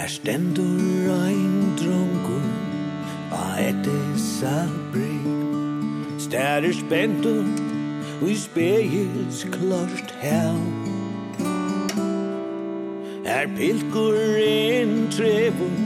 Er 0.00 0.08
stendur 0.08 1.12
ein 1.26 1.74
drongur 1.76 2.46
A 3.36 3.58
etis 3.60 4.28
al 4.48 4.70
breg 4.92 5.26
Stær 6.24 6.64
er 6.64 6.72
spentur 6.72 7.44
Ui 8.24 8.32
spegils 8.32 9.42
klart 9.52 10.14
hel 10.22 10.62
Er 13.28 13.44
pilkur 13.58 14.16
ein 14.40 14.94
trevur 15.12 15.76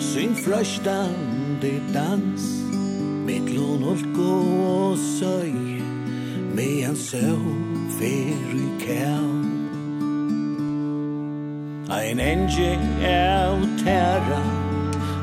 Sin 0.00 0.32
frøstandi 0.40 1.74
dans. 1.92 2.46
Mittlun 3.28 3.84
olko 3.92 4.30
og 4.70 4.96
søy 5.18 5.52
Mean 6.56 6.96
søv 6.96 7.44
fer 7.98 8.56
i 8.56 8.70
kjell 8.86 9.29
Ein 11.90 12.20
engi 12.20 12.78
er 13.02 13.58
terra 13.82 14.40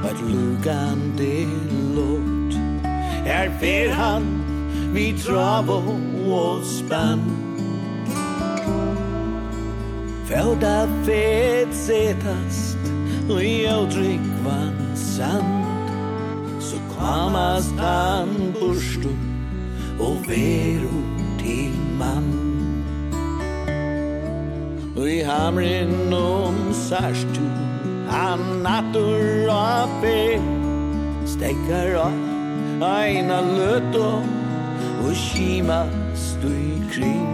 lugan 0.03 0.19
lugande 0.27 1.47
lot. 1.95 2.53
Er 3.25 3.49
fer 3.59 3.93
han 3.93 4.25
Vi 4.93 5.13
travo 5.13 5.77
og 6.27 6.65
spann. 6.65 7.23
Földa 10.27 10.87
fet 11.05 11.71
setast 11.71 12.77
Ui 13.29 13.63
og 13.71 13.87
drikvan 13.91 14.75
sand. 14.95 15.63
Så 16.59 16.75
kamast 16.97 17.79
han 17.79 18.53
bursdu 18.59 19.15
Og 19.99 20.19
veru 20.27 20.99
til 21.39 21.71
mann. 21.99 22.46
Vi 24.97 25.21
hamrin 25.21 26.13
om 26.13 26.73
sarstu 26.73 27.45
Han 28.09 28.39
natur 28.63 29.49
ape 29.49 30.41
Stekar 31.25 31.93
av 32.01 32.81
Aina 32.81 33.37
løto 33.45 34.07
Og 35.05 35.13
kima 35.13 35.83
stui 36.17 36.81
kring. 36.89 37.29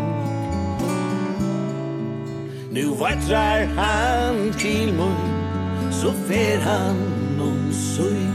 Nu 2.76 2.92
vatrar 3.00 3.64
han 3.80 4.52
til 4.60 4.92
mun 5.00 5.94
Så 5.96 6.12
fer 6.28 6.60
han 6.68 7.00
om 7.48 7.72
sui 7.72 8.28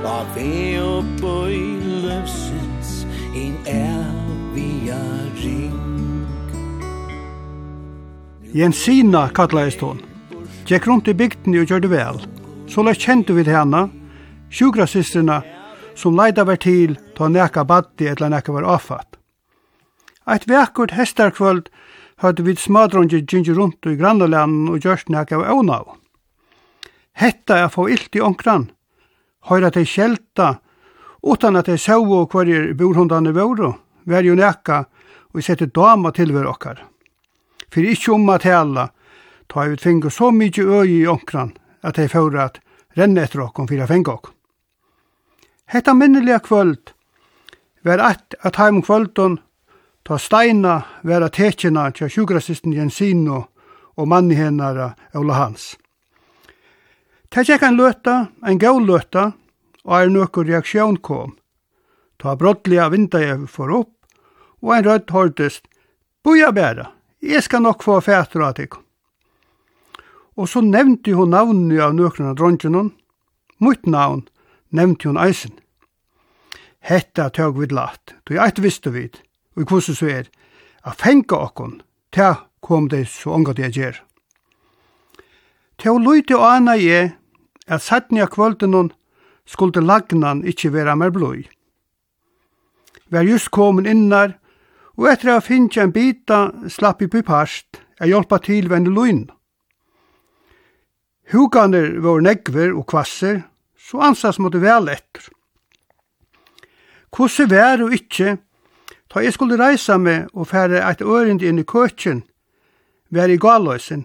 Av 0.00 0.32
og 0.32 0.96
oppoi 0.96 1.60
løvsins 2.08 3.04
In 3.36 3.60
er 3.68 4.08
vi 4.56 4.70
ring. 5.44 5.89
Jensina 8.50 9.28
kallaðist 9.30 9.82
hon. 9.84 10.00
Gekk 10.66 10.88
rundt 10.88 11.06
i 11.06 11.14
bygdene 11.14 11.60
og 11.62 11.70
gjorde 11.70 11.90
vel. 11.92 12.16
Så 12.66 12.82
lær 12.82 12.98
kjente 12.98 13.36
vi 13.36 13.44
til 13.46 13.54
henne, 13.54 13.84
sjukrasystrene, 14.50 15.36
som 15.94 16.18
leida 16.18 16.42
var 16.48 16.58
til 16.58 16.96
ta 17.14 17.28
neka 17.30 17.62
baddi 17.62 18.08
eller 18.10 18.32
neka 18.34 18.54
var 18.56 18.66
avfatt. 18.74 19.20
Eit 20.26 20.48
vekkurt 20.50 20.96
hestarkvöld 20.98 21.70
høyde 22.24 22.42
vi 22.42 22.56
smadrongi 22.58 23.22
gingi 23.22 23.54
rundt 23.54 23.86
i 23.86 23.94
grannalanden 23.94 24.66
og 24.74 24.82
gjørst 24.82 25.14
neka 25.14 25.38
av 25.38 25.46
ånav. 25.54 25.86
Hetta 27.14 27.62
er 27.62 27.70
få 27.70 27.86
illt 27.94 28.18
i 28.18 28.24
onkran, 28.24 28.72
høyra 29.46 29.70
til 29.70 29.86
kjelta, 29.86 30.56
utan 31.22 31.54
at 31.54 31.70
jeg 31.70 31.86
sjau 31.86 32.02
og 32.18 32.34
hverjer 32.34 32.72
borhundane 32.74 33.30
våru, 33.30 33.76
vær 34.10 34.26
jo 34.26 34.34
og 34.34 35.36
vi 35.38 35.42
sette 35.42 35.70
dama 35.70 36.10
til 36.10 36.32
við 36.34 36.50
okkar 36.50 36.89
fyrir 37.72 37.94
ikkje 37.94 38.14
om 38.14 38.28
at 38.30 38.46
hella, 38.48 38.90
ta 39.48 39.66
vi 39.66 39.76
tvinga 39.76 40.10
så 40.10 40.30
mykje 40.30 40.64
øy 40.64 40.90
i 41.00 41.06
onkran 41.06 41.54
at 41.82 41.96
hei 41.96 42.08
fyrir 42.08 42.38
at 42.38 42.60
renne 42.96 43.22
etter 43.22 43.44
okkom 43.46 43.68
fyrir 43.68 43.84
a 43.84 43.90
fengu 43.90 44.12
okkom. 44.12 44.34
Hetta 45.70 45.94
minnelige 45.94 46.40
kvöld 46.48 46.94
var 47.82 47.98
at 47.98 48.34
at 48.42 48.56
heim 48.56 48.82
kvöldun 48.82 49.38
ta 50.04 50.18
steina 50.18 50.82
vera 51.02 51.28
tekina 51.28 51.90
til 51.90 52.10
sjukrasisten 52.10 52.72
Jensino 52.72 53.44
og 53.96 54.08
manni 54.08 54.34
hennara 54.34 54.94
Ola 55.14 55.34
Hans. 55.34 55.76
Ta 57.30 57.44
tjekk 57.46 57.62
en 57.62 57.76
løta, 57.78 58.14
en 58.42 58.58
gau 58.58 58.80
løta, 58.82 59.32
og 59.84 59.94
er 59.96 60.10
nokkur 60.10 60.48
reaksjon 60.48 60.96
kom. 60.98 61.36
Ta 62.18 62.34
brottliga 62.36 62.88
vindaje 62.90 63.46
for 63.46 63.70
opp, 63.70 63.92
og 64.60 64.74
en 64.76 64.84
rødt 64.88 65.10
hårdest, 65.14 65.68
boja 66.24 66.50
bæra. 66.52 66.90
Jeg 67.22 67.42
skal 67.42 67.62
nok 67.62 67.82
få 67.84 67.98
fætter 68.00 68.40
av 68.40 68.54
tikk. 68.56 68.78
Og 70.40 70.48
så 70.48 70.62
nevnte 70.64 71.12
hun 71.12 71.34
navnet 71.34 71.82
av 71.84 71.92
nøkron 71.94 72.30
av 72.32 72.38
dronjen 72.40 72.92
Mot 73.60 73.86
navn 73.86 74.22
nevnte 74.72 75.08
hun 75.08 75.20
eisen. 75.20 75.52
Hetta 76.80 77.28
tøg 77.28 77.58
vid 77.60 77.74
lat, 77.76 78.14
du 78.24 78.34
jeg 78.34 78.40
eit 78.46 78.62
visste 78.64 78.90
vid, 78.90 79.20
og 79.52 79.68
i 79.68 79.80
så 79.84 80.06
er, 80.08 80.30
a 80.82 80.94
fenga 80.96 81.36
okkon, 81.36 81.82
ta 82.10 82.48
kom 82.64 82.88
det 82.88 83.06
så 83.08 83.34
unga 83.36 83.52
det 83.52 83.76
gjer. 83.76 84.00
Ta 85.76 85.92
og 85.92 86.00
luti 86.00 86.32
og 86.32 86.46
anna 86.48 86.78
je, 86.80 87.12
at 87.68 87.82
sattni 87.84 88.22
av 88.24 88.32
kvöldenon 88.32 88.92
lagnan 89.84 90.44
ikkje 90.44 90.72
vera 90.72 90.96
mer 90.96 91.10
bløy. 91.10 91.44
Vi 93.10 93.16
er 93.18 93.28
just 93.28 93.50
komin 93.50 93.86
innar, 93.86 94.39
og 95.00 95.06
etter 95.08 95.32
å 95.32 95.40
finne 95.40 95.80
en 95.80 95.92
bita 95.94 96.50
slapp 96.68 97.00
i 97.00 97.08
bypast 97.08 97.78
er 98.04 98.10
hjelpa 98.10 98.36
til 98.44 98.68
vende 98.68 98.92
løgn. 98.92 99.30
Huganer 101.32 101.94
var 102.04 102.20
negver 102.20 102.74
og 102.74 102.84
kvasser, 102.90 103.46
så 103.80 104.02
ansas 104.04 104.40
måtte 104.42 104.60
vel 104.60 104.90
etter. 104.92 105.30
Hvordan 107.16 107.50
vær 107.50 107.86
og 107.86 107.96
ikkje, 107.96 108.36
ta 109.08 109.24
jeg 109.24 109.32
skulle 109.34 109.58
reisa 109.58 109.96
med 109.96 110.28
og 110.34 110.50
fære 110.52 110.84
eit 110.84 111.00
ørind 111.00 111.42
inn 111.42 111.62
i 111.62 111.66
køtjen, 111.66 112.22
vær 113.08 113.32
i 113.32 113.40
galøysen, 113.40 114.04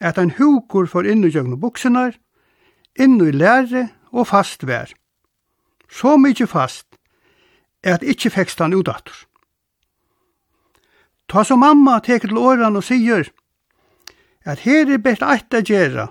at 0.00 0.22
ein 0.22 0.36
hukur 0.38 0.86
for 0.86 1.02
inn 1.02 1.26
i 1.26 1.34
gjøgn 1.34 1.58
og 1.58 1.64
buksenar, 1.66 2.14
inn 2.94 3.18
i 3.20 3.32
lære 3.34 3.88
og 4.14 4.30
fast 4.30 4.68
vær. 4.70 4.92
Så 5.90 6.14
mykje 6.16 6.46
fast, 6.46 6.86
at 7.82 8.06
ikkje 8.06 8.30
fekst 8.38 8.62
han 8.62 8.74
udatter. 8.74 9.25
Ta 11.36 11.44
som 11.44 11.60
mamma 11.60 11.98
teker 12.00 12.30
til 12.30 12.38
åren 12.40 12.78
og 12.78 12.84
sier 12.86 13.26
at 14.48 14.62
her 14.64 14.88
er 14.88 15.02
best 15.04 15.20
eit 15.20 15.52
a 15.52 15.60
gjerra. 15.60 16.06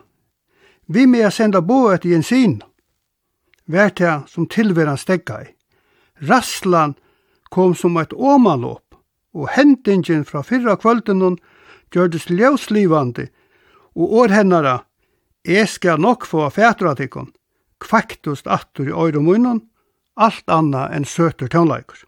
Vi 0.85 1.07
med 1.09 1.25
a 1.25 1.31
senda 1.33 1.63
boet 1.65 2.05
i 2.05 2.13
en 2.13 2.21
sin. 2.21 2.59
Vært 3.65 4.03
her 4.05 4.21
som 4.29 4.45
tilveran 4.45 5.01
stegga 5.01 5.39
i. 5.47 5.49
Rasslan 6.29 6.93
kom 7.49 7.73
som 7.73 7.97
eit 7.97 8.13
åmanlåp, 8.13 8.99
og 9.33 9.49
hendingen 9.57 10.29
fra 10.29 10.45
fyrra 10.45 10.77
kvöldenon 10.77 11.41
gjørdes 11.89 12.29
ljøslivande, 12.29 13.31
og 13.97 14.17
århennara 14.21 14.77
jeg 15.41 15.73
skal 15.73 16.05
nok 16.05 16.29
få 16.29 16.51
fætra 16.53 16.93
tikkon, 16.93 17.33
kvaktust 17.81 18.45
attur 18.45 18.93
i 18.93 18.93
øyre 18.93 19.25
munnen, 19.25 19.65
alt 20.13 20.45
anna 20.45 20.85
enn 20.93 21.09
søtur 21.09 21.49
tøgnleikur. 21.49 22.05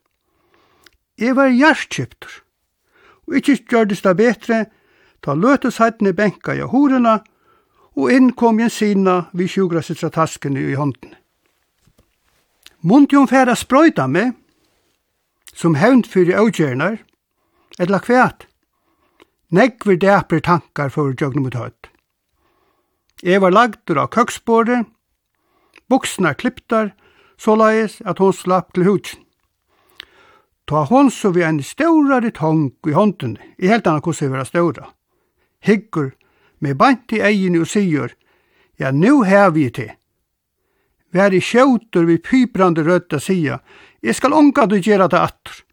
Jeg 1.18 1.34
var 1.34 1.50
hjertkjiptur 1.50 2.44
og 3.28 3.38
ikkje 3.40 3.58
gjørdes 3.70 4.02
det 4.06 4.16
betre, 4.18 4.66
ta 5.22 5.36
løtesheitene 5.36 6.14
benka 6.16 6.56
i 6.56 6.66
horena, 6.66 7.20
og 7.98 8.12
inn 8.14 8.32
kom 8.38 8.60
jensina 8.62 9.24
vi 9.34 9.48
sjugrasitra 9.50 10.10
taskene 10.14 10.62
i 10.62 10.76
hånden. 10.78 11.16
Muntjon 12.82 13.28
færa 13.28 13.56
sprøyta 13.58 14.06
med, 14.08 14.36
som 15.54 15.76
hevnt 15.76 16.08
fyrir 16.08 16.38
augjernar, 16.38 17.00
etla 17.80 18.00
kvæt, 18.00 18.46
negver 19.50 19.98
dæpre 19.98 20.40
tankar 20.46 20.94
for 20.94 21.12
djøgnum 21.12 21.50
ut 21.50 21.58
høyt. 21.58 21.90
Jeg 23.24 23.42
var 23.42 23.50
lagdur 23.50 23.98
av 23.98 24.12
køksbordet, 24.14 24.86
buksna 25.90 26.36
klipptar, 26.38 26.94
så 27.38 27.54
at 28.06 28.20
hon 28.20 28.34
slapp 28.34 28.74
til 28.74 28.86
hudsen. 28.86 29.27
Ta 30.68 30.84
hon 30.84 31.12
så 31.12 31.30
vi 31.32 31.44
en 31.44 31.64
større 31.64 32.32
tong 32.32 32.74
i 32.88 32.92
hånden, 32.92 33.38
i 33.58 33.68
helt 33.72 33.88
annan 33.88 34.02
hvordan 34.04 34.32
vi 34.32 34.38
var 34.38 34.48
større. 34.50 34.88
Hyggur, 35.64 36.12
med 36.60 36.76
bant 36.76 37.14
i 37.16 37.22
egin 37.24 37.56
og 37.62 37.70
sigur, 37.72 38.12
ja, 38.76 38.92
nu 38.92 39.24
har 39.24 39.54
vi 39.56 39.70
til. 39.72 39.94
Vær 41.16 41.32
i 41.32 41.40
sjøter 41.40 42.04
vi 42.04 42.18
pyprande 42.20 42.84
rødda 42.84 43.20
sia, 43.20 43.62
jeg 44.04 44.16
skal 44.16 44.36
unga 44.36 44.66
du 44.68 44.76
gjera 44.84 45.08
det 45.08 45.22
atter. 45.22 45.64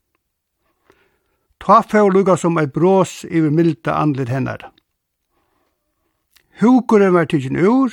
Ta 1.58 1.80
fær 1.82 2.12
lukka 2.14 2.36
som 2.38 2.58
ei 2.60 2.70
brås 2.70 3.24
iver 3.24 3.50
milda 3.50 3.98
andlet 3.98 4.30
hennar. 4.30 4.70
Hukuren 6.62 7.16
var 7.18 7.26
tidsin 7.26 7.58
ur, 7.58 7.90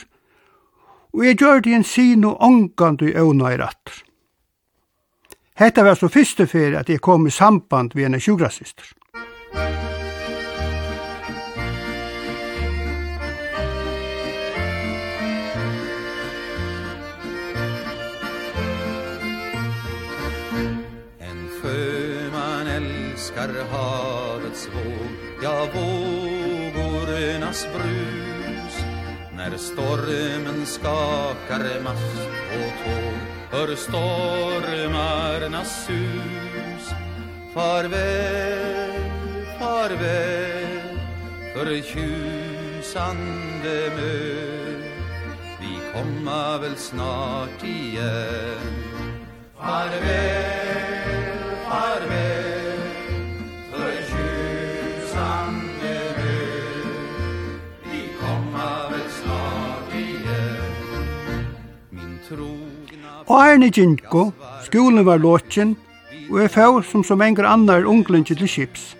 og 1.17 1.25
jeg 1.25 1.41
gjør 1.41 1.65
det 1.65 1.73
en 1.73 1.83
sino 1.83 2.35
unga 2.37 2.93
du 2.93 3.09
øvna 3.09 3.55
i 3.55 3.57
rattur. 3.57 4.10
Hetta 5.55 5.83
var 5.83 5.95
så 5.95 6.09
fyrste 6.09 6.47
fyrir 6.47 6.77
at 6.79 6.89
eg 6.89 7.01
kom 7.03 7.27
i 7.27 7.31
samband 7.31 7.95
vi 7.95 8.05
en 8.07 8.19
sjugrassister. 8.19 8.87
En 21.19 21.43
sjöman 21.59 22.67
älskar 22.67 23.53
havets 23.75 24.67
våg, 24.73 25.13
ja 25.43 25.57
vågornas 25.75 27.67
brud. 27.73 28.20
När 29.49 29.57
stormen 29.57 30.65
skakar 30.65 31.81
mast 31.83 32.27
och 32.53 32.73
tåg 32.83 33.13
Hör 33.51 33.75
stormarnas 33.75 35.85
sus. 35.85 36.85
Farväl, 37.53 38.91
farväl 39.59 40.99
Förtjusande 41.53 43.11
mö 43.95 44.35
Vi 45.61 45.73
komma 45.93 46.57
väl 46.57 46.75
snart 46.75 47.63
igen. 47.63 48.73
Farväl. 49.57 50.70
Arne 63.37 63.69
ginko, 63.71 64.31
skolen 64.65 65.05
var 65.05 65.19
låtjen, 65.19 65.75
og 66.31 66.39
jeg 66.41 66.51
fæv 66.51 66.83
som 66.83 67.03
som 67.03 67.21
enger 67.21 67.45
annar 67.47 67.85
unglingi 67.85 68.35
til 68.35 68.47
skips. 68.47 68.95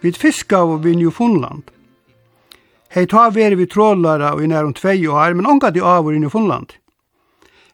Vi 0.00 0.12
fiska 0.12 0.56
av 0.56 0.82
vi 0.84 0.94
Newfoundland. 0.94 1.62
Hei 2.90 3.06
ta 3.06 3.28
veri 3.30 3.54
vi 3.54 3.66
trådlara 3.66 4.34
og 4.34 4.42
i 4.44 4.46
nærum 4.46 4.74
tvei 4.74 5.06
år, 5.08 5.34
men 5.34 5.46
onga 5.46 5.72
i 5.74 5.80
avur 5.80 6.12
i 6.12 6.18
Newfoundland. 6.18 6.76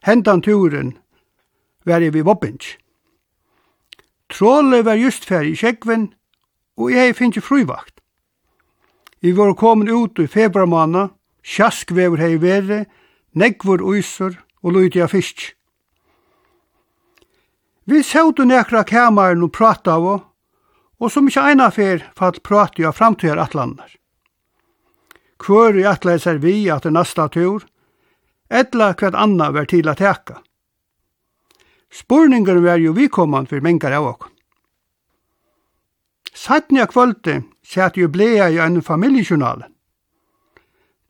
Hentan 0.03 0.43
turen 0.43 0.97
veri 1.85 2.09
vi 2.11 2.21
vobbinj. 2.21 2.79
Trådle 4.31 4.85
var 4.85 4.95
just 4.95 5.25
fer 5.25 5.45
i 5.45 5.55
Kjekven, 5.55 6.15
og 6.77 6.93
jeg 6.93 7.17
finnje 7.17 7.39
ikke 7.39 7.47
fruvakt. 7.47 8.01
Vi 9.21 9.37
var 9.37 9.55
kommet 9.55 9.91
ut 9.91 10.19
i 10.19 10.27
februarmåna, 10.27 11.09
sjaskvever 11.43 12.19
hei 12.19 12.37
vere, 12.41 12.87
negvor 13.35 13.83
uysur, 13.83 14.35
og 14.63 14.73
lydig 14.77 15.03
av 15.03 15.13
fisk. 15.13 15.53
Vi 17.85 18.03
søvde 18.07 18.47
nekra 18.47 18.85
kamaren 18.87 19.43
og 19.43 19.53
prata 19.55 19.97
av, 19.99 20.23
og 21.03 21.11
som 21.11 21.27
ikke 21.27 21.49
eina 21.51 21.69
fer 21.75 22.05
fall 22.19 22.39
prati 22.47 22.87
av 22.87 22.95
framtøyar 22.95 23.41
atlanar. 23.43 23.91
Hvor 25.43 25.75
i 25.75 25.87
atleis 25.89 26.29
er 26.31 26.39
vi 26.39 26.71
at 26.71 26.87
det 26.87 26.93
nasta 26.95 27.27
tur, 27.29 27.65
etla 28.51 28.93
kvart 28.95 29.19
anna 29.19 29.51
ver 29.51 29.67
til 29.67 29.89
at 29.91 29.99
teka. 29.99 30.39
Spurningen 31.93 32.63
var 32.65 32.79
jo 32.79 32.95
vikommand 32.95 33.51
for 33.51 33.61
mengar 33.61 33.93
av 33.99 34.07
okken. 34.13 34.31
Sattni 36.33 36.81
av 36.81 36.95
kvöldi 36.95 37.43
sæt 37.67 37.99
jo 37.99 38.09
blea 38.09 38.49
i 38.49 38.63
en 38.63 38.81
familjejournal. 38.83 39.67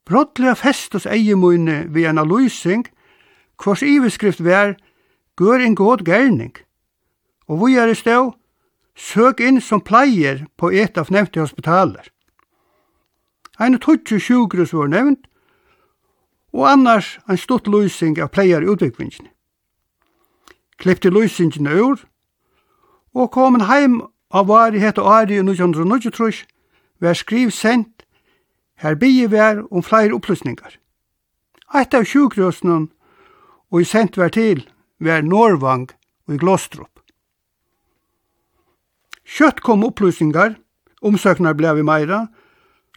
Brottliga 0.08 0.56
festus 0.58 1.06
eiemunni 1.06 1.84
vi 1.92 2.08
en 2.08 2.18
analysing– 2.18 2.88
Hvors 3.56 3.82
iveskrift 3.82 4.44
vær, 4.44 4.74
gør 5.36 5.54
en 5.54 5.74
god 5.74 6.04
gærning. 6.04 6.56
Og 7.48 7.66
vi 7.66 7.74
er 7.74 7.86
i 7.86 7.94
stå, 7.94 8.32
søk 8.96 9.40
inn 9.40 9.60
som 9.60 9.80
pleier 9.80 10.46
på 10.56 10.70
et 10.70 10.98
av 10.98 11.10
nevnte 11.10 11.40
hospitaler. 11.40 12.08
Ein 13.60 13.78
tutsi 13.78 14.18
sjukrus 14.20 14.72
var 14.72 14.88
nevnt, 14.88 15.26
og 16.52 16.68
annars 16.68 17.18
ein 17.28 17.40
stutt 17.40 17.68
løysing 17.68 18.18
av 18.20 18.32
pleier 18.32 18.64
i. 18.64 19.10
Klippte 20.78 21.10
løysingene 21.10 21.76
ur, 21.80 22.00
og 23.14 23.30
kom 23.30 23.54
en 23.54 23.68
heim 23.68 24.02
av 24.30 24.48
varighet 24.48 24.98
og 24.98 25.12
ari 25.12 25.36
i 25.36 25.44
1923, 25.44 26.44
vær 27.00 27.14
skriv 27.14 27.50
sendt, 27.50 28.04
her 28.82 28.94
bygge 28.94 29.30
vær 29.30 29.62
om 29.70 29.82
flere 29.82 30.14
opplysningar. 30.14 30.78
Eit 31.74 31.94
av 31.94 32.04
sjukrusene 32.04 32.88
og 33.72 33.80
i 33.80 33.88
sent 33.88 34.18
vær 34.20 34.32
til 34.32 34.66
vær 35.00 35.24
Norvang 35.24 35.88
og 36.28 36.34
i 36.36 36.38
Glostrup. 36.38 37.00
Kjøtt 39.24 39.62
kom 39.64 39.84
opplysningar, 39.86 40.58
omsøknar 41.00 41.56
blei 41.56 41.72
vi 41.78 41.84
meira, 41.86 42.26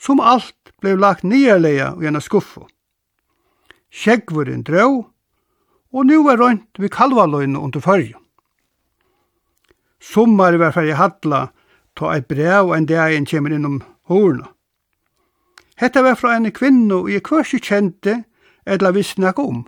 som 0.01 0.19
alt 0.19 0.73
blei 0.83 0.97
lagt 0.99 1.23
nederleia 1.23 1.93
i 2.01 2.09
ena 2.09 2.19
skuffu. 2.19 2.65
Kjeggvurin 3.95 4.65
drøv, 4.67 5.05
og 5.95 6.05
nu 6.05 6.23
var 6.25 6.41
rønt 6.41 6.81
vi 6.81 6.91
kalvaløyne 6.91 7.59
under 7.59 7.79
fyrjun. 7.79 8.21
Sommar 10.01 10.57
var 10.59 10.75
i 10.83 10.91
hadla, 10.91 11.47
ta 11.95 12.11
eit 12.13 12.27
brev 12.27 12.67
og 12.67 12.75
en 12.75 12.85
dagen 12.85 13.25
kjemmer 13.25 13.55
innom 13.55 13.79
horna. 14.11 14.51
Hetta 15.79 16.03
var 16.03 16.15
fra 16.15 16.35
en 16.35 16.51
og 16.91 17.09
i 17.09 17.19
kvørsi 17.19 17.59
kjente, 17.59 18.23
eller 18.65 18.91
visst 18.91 19.17
nek 19.17 19.39
om. 19.39 19.65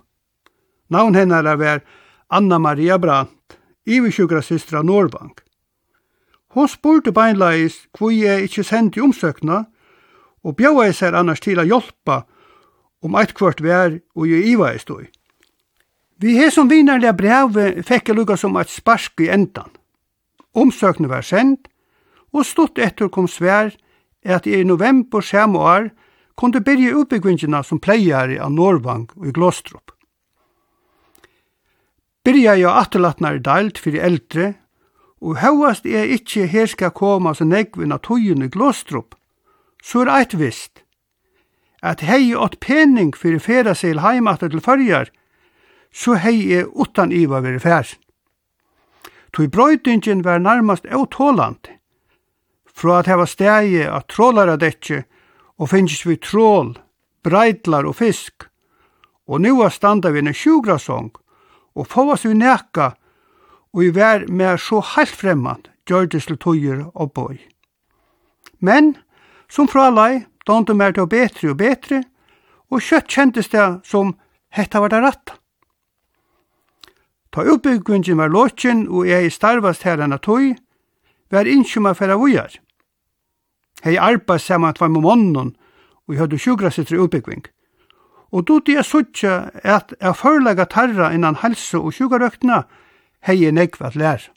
Navn 0.90 1.16
hennar 1.16 1.56
var 1.56 1.82
Anna 2.28 2.60
Maria 2.60 2.98
Brandt, 3.00 3.58
ivisjukra 3.86 4.42
systra 4.42 4.82
Norbank. 4.82 5.42
Hon 6.56 6.68
spurte 6.68 7.12
beinleis 7.12 7.86
hvor 7.98 8.12
jeg 8.12 8.48
ikkje 8.48 8.64
sendi 8.64 9.02
omsøkna 9.04 9.66
og 10.44 10.56
bjaua 10.56 10.88
jeg 10.88 11.14
annars 11.14 11.44
til 11.44 11.60
a 11.60 11.66
hjálpa 11.68 12.24
om 13.04 13.16
eit 13.20 13.34
kvart 13.36 13.62
vær 13.62 14.00
og 14.16 14.28
jeg 14.28 14.48
iva 14.54 14.72
jeg 14.72 14.84
stoi. 14.84 15.06
Vi 16.18 16.38
he 16.40 16.50
som 16.52 16.70
vinarlega 16.70 17.14
brevet 17.14 17.84
fekk 17.86 18.10
jeg 18.10 18.18
lukka 18.18 18.38
som 18.40 18.56
eit 18.58 18.72
sparsk 18.74 19.22
i 19.22 19.30
endan. 19.30 19.70
Omsøkna 20.58 21.12
var 21.12 21.22
sendt, 21.22 21.68
og 22.34 22.46
stått 22.46 22.80
etter 22.82 23.12
kom 23.14 23.28
svær 23.30 23.70
at 24.26 24.48
i 24.48 24.64
november 24.64 25.22
samme 25.22 25.60
år 25.60 25.92
kunne 26.38 26.64
byrje 26.64 26.96
utbyggvingina 26.98 27.62
som 27.64 27.80
pleier 27.80 28.34
av 28.42 28.52
Norvang 28.52 29.08
og 29.16 29.30
i 29.30 29.36
Glostrup. 29.36 29.97
Byrja 32.28 32.58
jeg 32.60 32.68
atterlatnar 32.68 33.38
dalt 33.40 33.78
fyrir 33.80 34.04
eldre, 34.04 34.48
og 35.24 35.38
hauast 35.40 35.86
er 35.88 36.10
ikkje 36.12 36.50
her 36.52 36.66
skal 36.68 36.90
koma 36.92 37.32
så 37.32 37.46
negvin 37.48 37.94
av 37.96 38.02
tøyen 38.04 38.42
i 38.44 38.50
Glåstrup, 38.52 39.14
så 39.80 40.02
er 40.02 40.10
eit 40.12 40.34
vist, 40.36 40.82
at 41.80 42.02
hei 42.04 42.36
åt 42.36 42.58
pening 42.60 43.14
fyrir 43.16 43.40
færa 43.40 43.72
seil 43.80 44.02
heimater 44.04 44.52
til 44.52 44.60
fyrjar, 44.66 45.08
så 45.88 46.18
hei 46.20 46.52
er 46.58 46.68
utan 46.76 47.14
iva 47.16 47.40
veri 47.46 47.62
fær. 47.64 47.94
Tui 49.32 49.48
brøytingin 49.48 50.26
var 50.26 50.44
nærmast 50.44 50.90
eutåland, 50.92 51.70
fra 52.68 52.98
at 53.00 53.08
heva 53.08 53.24
stegi 53.24 53.86
av 53.86 54.04
trålara 54.12 54.58
dekje, 54.60 55.06
og 55.64 55.72
finnst 55.72 56.04
vi 56.04 56.20
trål, 56.20 56.76
breidlar 57.24 57.88
og 57.88 57.96
fisk, 58.04 58.50
og 59.32 59.40
nu 59.48 59.64
a 59.64 59.72
standa 59.72 60.12
vi 60.12 60.26
en 60.26 60.36
sjugrasong, 60.36 61.16
og 61.78 61.88
fåast 61.88 62.26
vi 62.26 62.34
neka, 62.34 62.92
og 63.74 63.84
vi 63.84 63.92
vær 63.94 64.26
med 64.34 64.58
så 64.62 64.82
heilt 64.96 65.14
fremmant, 65.14 65.70
gjørdes 65.88 66.26
til 66.28 66.40
tøyer 66.42 66.88
og 66.94 67.14
bøy. 67.14 67.38
Men, 68.60 68.96
som 69.50 69.70
fra 69.70 69.90
lei, 69.94 70.26
dante 70.48 70.74
mer 70.74 70.96
til 70.96 71.08
betre 71.08 71.52
og 71.54 71.60
betre, 71.62 72.04
og 72.72 72.82
kjøtt 72.84 73.12
kjentes 73.14 73.52
det 73.54 73.68
som 73.88 74.16
hetta 74.50 74.82
var 74.82 74.92
det 74.92 75.04
rett. 75.04 75.36
Ta 77.32 77.46
oppbyggingen 77.46 78.18
var 78.18 78.34
låtjen, 78.34 78.88
og 78.90 79.08
jeg 79.08 79.32
starvast 79.32 79.86
her 79.86 80.02
enn 80.02 80.18
tøy, 80.18 80.56
vær 81.30 81.48
innkjumma 81.48 81.94
færa 81.94 82.18
vujar. 82.18 82.58
Hei 83.84 83.98
arbeid 84.02 84.42
saman 84.42 84.74
tvar 84.74 84.90
med 84.90 85.06
månen, 85.06 85.54
og 86.08 86.16
jeg 86.16 86.24
hadde 86.24 86.40
sjukra 86.42 86.72
sitt 86.74 86.92
oppbygging 86.92 87.46
og 88.32 88.48
dodi 88.48 88.76
er 88.76 88.84
suttja 88.84 89.50
at 89.64 89.94
jeg 90.02 90.16
førlega 90.16 90.66
tarra 90.66 91.12
innan 91.16 91.40
helse 91.44 91.80
og 91.80 91.94
sjugarøkna 91.96 92.64
hei 93.28 93.44
jeg 93.44 93.56
negv 93.56 93.82
at 93.82 93.96
lær. 93.96 94.28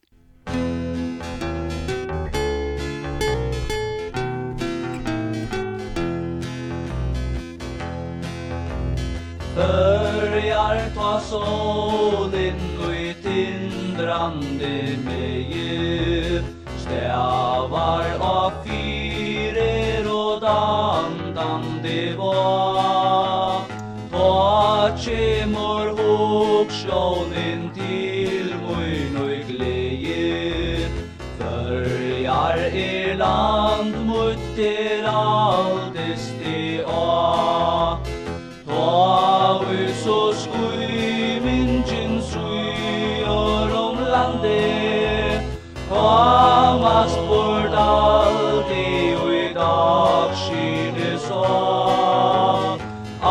Börjar 9.54 10.78
ta 10.94 11.18
solen 11.20 12.60
i 12.94 13.12
tindrande 13.22 14.74
med 15.04 15.50
djup 15.52 16.60
Stavar 16.78 18.06
av 18.20 18.52
fyrer 18.64 20.04
och 20.14 20.40
dandande 20.40 22.16
var 22.16 22.79
til 34.60 35.06
altis 35.08 36.24
ti 36.40 36.80
a 36.84 37.96
Ta 38.68 39.60
vi 39.62 39.84
så 40.02 40.18
skui 40.40 41.40
min 41.44 41.70
gin 41.88 42.12
sui 42.30 43.24
or 43.36 43.72
om 43.84 43.96
lande 44.14 44.60
Kamast 45.88 47.20
bort 47.30 47.78
alti 47.84 48.84
ui 49.24 49.42
dag 49.56 50.36
skine 50.42 51.12
så 51.28 51.46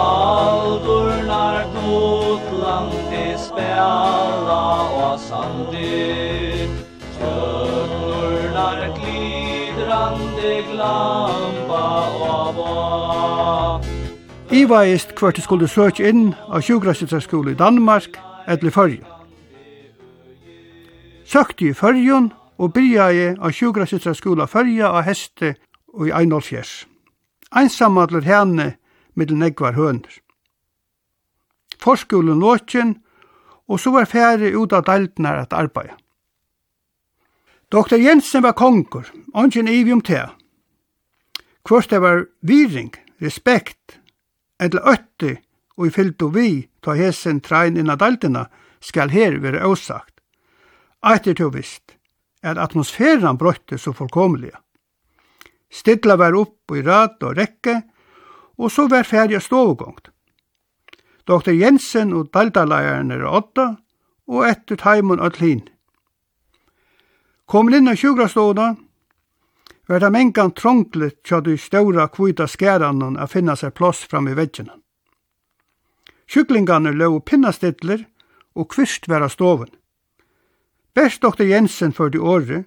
Aldurnar 0.01 1.61
tot 1.75 2.51
landi 2.63 3.27
spela 3.45 4.63
og 5.03 5.19
sandi. 5.19 6.69
Tjötnurnar 7.15 8.81
glidrande 8.97 10.53
glad 10.71 11.18
Ivaist 14.51 15.13
hvert 15.19 15.35
du 15.35 15.41
skulle 15.41 15.67
søke 15.69 16.07
inn 16.09 16.31
av 16.49 16.63
sjukgrassetræskole 16.65 17.51
i 17.51 17.57
Danmark 17.57 18.15
eller 18.49 18.73
Førje. 18.73 19.05
Søkte 21.25 21.67
i 21.69 21.73
Førjen 21.73 22.31
og 22.57 22.73
byrja 22.73 23.09
i 23.13 23.27
av 23.37 23.53
sjukgrassetræskole 23.53 24.47
av 24.47 24.49
Førje 24.49 24.89
av 24.89 25.05
heste 25.05 25.53
og 25.93 26.07
i 26.07 26.15
Einolfjers. 26.17 26.87
Einsamadler 27.53 28.25
henne 28.25 28.71
middel 29.13 29.37
negvar 29.37 29.77
høner. 29.77 30.17
Forskolen 31.77 32.41
låtjen, 32.41 32.97
og 33.69 33.79
så 33.79 33.93
var 33.93 34.09
færre 34.09 34.49
ut 34.57 34.73
av 34.73 34.87
deltene 34.89 35.35
at 35.43 35.53
arbeide. 35.53 35.93
Dr. 37.69 38.01
Jensen 38.01 38.41
var 38.41 38.57
konger, 38.57 39.05
ongen 39.33 39.69
ivi 39.69 39.93
om 39.93 40.01
te. 40.01 40.25
Kvart 41.61 41.93
det 41.93 42.01
var 42.01 42.25
viring, 42.41 42.89
respekt, 43.21 43.98
eller 44.59 44.91
øtti 44.93 45.37
og 45.79 45.87
i 45.87 45.93
fyldu 45.95 46.27
vi 46.35 46.49
ta 46.83 46.93
hesen 46.99 47.39
trein 47.39 47.77
inna 47.79 47.95
daltina, 47.95 48.49
skal 48.83 49.11
her 49.11 49.37
være 49.39 49.63
åsagt. 49.67 50.19
Eitir 51.03 51.35
to 51.35 51.47
til 51.47 51.55
visst, 51.55 51.95
at 52.43 52.59
atmosfæran 52.59 53.37
brøtte 53.37 53.77
så 53.77 53.93
fullkomlige. 53.95 54.55
Stilla 55.71 56.15
var 56.19 56.35
opp 56.35 56.71
i 56.75 56.83
rad 56.83 57.23
og 57.23 57.37
rekke, 57.37 57.81
og 58.57 58.71
så 58.71 58.87
var 58.91 59.07
ferdig 59.07 59.39
av 59.39 59.45
stovgångt. 59.45 60.09
Dr. 61.27 61.51
Jensen 61.51 62.11
og 62.13 62.31
daldalajeren 62.33 63.11
er 63.11 63.23
åtta, 63.23 63.75
og 64.27 64.47
etter 64.49 64.75
Taimon 64.75 65.21
og 65.23 65.37
tlin. 65.37 65.63
Kom 67.47 67.71
inn 67.73 67.87
av 67.87 67.97
sjukra 67.97 68.27
var 69.89 69.99
det 69.99 70.09
mengan 70.13 70.51
trånglet 70.51 71.23
tja 71.25 71.39
du 71.41 71.55
ståra 71.57 72.07
kvita 72.13 72.45
skæranen 72.47 73.15
a 73.17 73.25
finna 73.27 73.55
seg 73.57 73.73
plås 73.73 74.03
fram 74.05 74.27
i 74.29 74.35
veggene. 74.37 74.75
Kyklingarna 76.29 76.91
lå 76.93 77.07
pinnastidler 77.25 78.03
og 78.53 78.69
kvist 78.69 79.09
vera 79.09 79.29
stoven. 79.33 79.71
Best 80.93 81.25
dr. 81.25 81.41
Jensen 81.41 81.93
for 81.93 82.13
de 82.13 82.21
åre, 82.21 82.63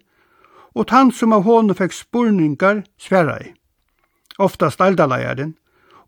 og 0.74 0.88
tann 0.90 1.12
som 1.14 1.36
av 1.36 1.46
hånden 1.46 1.78
fikk 1.78 1.94
spurningar 1.94 2.82
sværa 2.98 3.38
i. 3.38 3.52
Ofta 4.42 4.72
staldalajaren, 4.74 5.54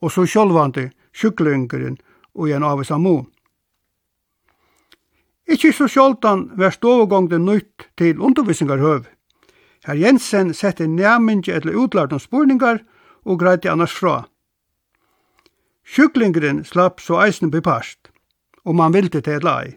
og 0.02 0.11
så 0.11 0.26
sjolvande 0.26 0.88
kyklingaren 1.14 2.00
og 2.35 2.50
en 2.50 2.66
av 2.66 2.83
samon. 2.83 3.28
Ikki 5.47 5.71
så 5.76 5.87
sjoldan 5.87 6.49
var 6.59 6.75
stovegångden 6.75 7.44
nytt 7.47 7.92
til 7.94 8.18
undervisingarhøv. 8.18 9.04
Herr 9.84 9.94
Jensen 10.00 10.54
sette 10.54 10.86
nærmynge 10.88 11.52
eller 11.52 11.76
utlært 11.76 12.12
om 12.12 12.20
spurningar 12.20 12.80
og 13.24 13.38
greiti 13.40 13.68
annars 13.68 13.92
fra. 13.92 14.24
Sjuklingren 15.84 16.62
slapp 16.64 17.02
så 17.04 17.20
eisen 17.26 17.52
bepast, 17.52 18.08
og 18.64 18.76
man 18.80 18.94
vildi 18.96 19.20
til 19.20 19.36
et 19.36 19.44
lai. 19.44 19.76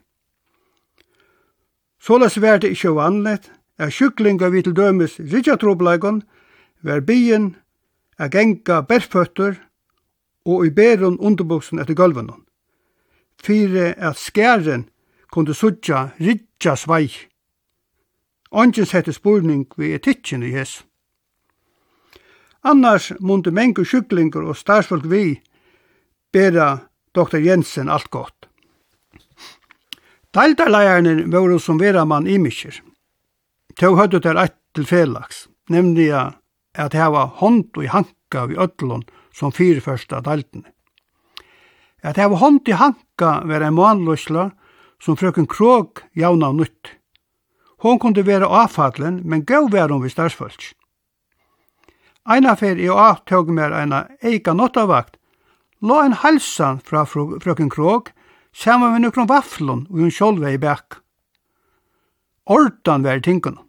Såles 1.99 2.39
var 2.39 2.61
det 2.63 2.71
ikkje 2.71 2.95
vanligt, 2.95 3.51
er 3.77 3.91
sjuklingar 3.91 4.49
vi 4.49 4.63
til 4.63 4.75
dømes 4.75 5.19
rikjatrobleikon, 5.19 6.23
var 6.81 7.03
byen, 7.03 7.55
er 8.17 8.31
genga 8.31 8.81
berføtter 8.81 9.57
og 10.45 10.65
i 10.65 10.71
berun 10.71 11.19
underbuksen 11.19 11.79
etter 11.83 11.97
gulvenon. 11.99 12.45
Fyre 13.43 13.91
at 13.97 14.15
skæren 14.15 14.87
kunde 15.31 15.53
sutja 15.53 16.09
rikja 16.19 16.75
sveik 16.75 17.27
Ongen 18.51 18.85
sette 18.85 19.13
spurning 19.13 19.65
vi 19.77 19.93
etikken 19.93 20.43
i 20.43 20.51
hess. 20.51 20.83
Annars 22.63 23.11
munde 23.19 23.51
mengu 23.51 23.85
sjuklingur 23.85 24.47
og 24.47 24.57
starsfolk 24.57 25.05
vi 25.07 25.39
bera 26.33 26.77
Dr. 27.15 27.39
Jensen 27.39 27.89
alt 27.89 28.09
gott. 28.11 28.47
Deildarleierne 30.35 31.25
vore 31.31 31.59
som 31.59 31.79
vera 31.79 32.05
mann 32.05 32.27
imiskir. 32.27 32.81
Tau 33.77 33.95
høydu 33.95 34.19
der 34.19 34.37
eit 34.41 34.57
til 34.75 34.85
felags, 34.85 35.47
nemlig 35.69 36.11
at 36.13 36.93
hava 36.93 37.25
hånd 37.39 37.71
og 37.77 37.85
i 37.85 37.91
hanka 37.91 38.45
vi 38.49 38.57
ödlun 38.57 39.05
som 39.33 39.51
fyrir 39.51 39.81
første 39.81 40.19
deildene. 40.25 40.69
At 42.03 42.17
hava 42.17 42.37
hånd 42.37 42.67
i 42.69 42.77
hanka 42.77 43.41
vera 43.49 43.69
en 43.69 43.77
månløsla 43.77 44.51
som 45.01 45.17
frøken 45.17 45.47
krog 45.49 46.03
jauna 46.15 46.51
og 46.51 46.61
nytt. 46.61 46.93
Hon 47.77 47.99
kunde 47.99 48.25
være 48.25 48.45
avfallen, 48.45 49.21
men 49.23 49.45
gau 49.45 49.67
var 49.69 49.89
hon 49.89 50.03
vi 50.03 50.09
starsfølg. 50.09 50.73
Eina 52.27 52.55
fer 52.59 52.79
i 52.81 52.89
av 52.89 53.21
tåg 53.29 53.51
mer 53.53 53.71
eina 53.71 54.07
eika 54.23 54.53
nottavakt, 54.53 55.15
la 55.81 56.01
en 56.03 56.17
halsan 56.17 56.81
fra 56.83 57.05
frøken 57.05 57.69
Krog, 57.69 58.09
saman 58.51 58.95
med 58.95 59.05
nukron 59.05 59.29
vafflon 59.29 59.85
og 59.89 60.01
hun 60.01 60.11
sjolve 60.11 60.53
i 60.53 60.57
bæk. 60.57 60.99
Ordan 62.47 63.03
var 63.03 63.19
tinkunum. 63.19 63.63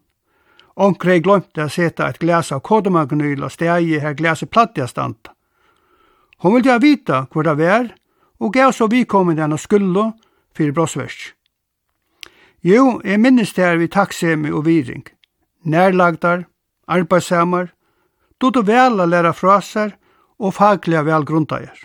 Onkre 0.79 1.19
glömte 1.19 1.65
att 1.65 1.73
sätta 1.73 2.09
ett 2.09 2.19
glas 2.19 2.53
av 2.53 2.61
kodemagnyl 2.61 3.45
och 3.45 3.53
stegi 3.53 3.99
här 3.99 4.13
glas 4.13 4.43
i 4.43 4.47
plattiga. 4.47 4.89
Hon 6.39 6.55
ville 6.55 6.79
vita 6.79 7.27
hur 7.35 7.43
det 7.43 7.55
var 7.55 7.89
och 8.39 8.55
gav 8.55 8.73
så 8.73 8.87
vi 8.87 9.05
kom 9.05 9.37
den 9.37 9.53
och 9.53 9.61
skulle 9.61 10.13
för 10.57 10.71
brottsvärst. 10.73 11.38
Jo, 12.63 13.01
jeg 13.05 13.21
minnes 13.21 13.53
det 13.55 13.65
her 13.65 13.77
vi 13.79 13.87
takksemi 13.87 14.51
og 14.51 14.65
viring. 14.67 15.05
Nærlagdar, 15.63 16.47
arbeidsamar, 16.89 17.71
du 18.41 18.51
du 18.51 18.63
vel 18.63 19.01
a 19.01 19.07
læra 19.07 19.33
frasar 19.33 19.95
og 20.39 20.55
faglega 20.55 21.03
vel 21.03 21.25
grundager. 21.25 21.79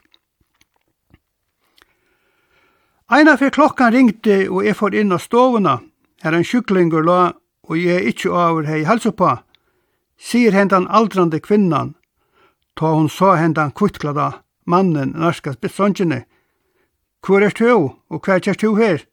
Eina 3.10 3.36
fyrir 3.38 3.53
klokkan 3.53 3.94
ringte 3.94 4.50
og 4.50 4.65
jeg 4.65 4.75
får 4.75 4.96
inn 4.98 5.13
av 5.13 5.22
stovuna, 5.22 5.80
her 6.24 6.34
en 6.34 6.46
sjuklingur 6.46 7.06
la 7.06 7.34
og 7.70 7.77
jeg 7.77 8.10
ikkje 8.10 8.32
over 8.32 8.65
hei 8.65 8.84
halsa 8.84 9.12
på, 9.12 9.30
sier 10.18 10.56
hendan 10.58 10.88
aldrande 10.89 11.39
kvinnan, 11.39 11.94
ta 12.75 12.94
hon 12.96 13.10
sá 13.10 13.36
hendan 13.38 13.72
kvittklada 13.72 14.44
mannen 14.65 15.13
narskast 15.13 15.62
besongjene. 15.62 16.24
Hvor 17.22 17.44
er 17.44 17.53
du 17.53 17.70
og 18.10 18.25
hva 18.25 18.39
er 18.39 18.58
du 18.58 18.75
her? 18.75 19.06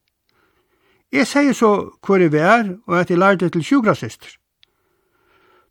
Jeg 1.13 1.27
sier 1.27 1.53
så 1.53 1.91
hvor 2.07 2.23
jeg 2.23 2.33
var, 2.33 2.77
og 2.87 3.01
at 3.01 3.11
jeg 3.11 3.19
lærte 3.19 3.49
til 3.49 3.65
sjukrasister. 3.65 4.37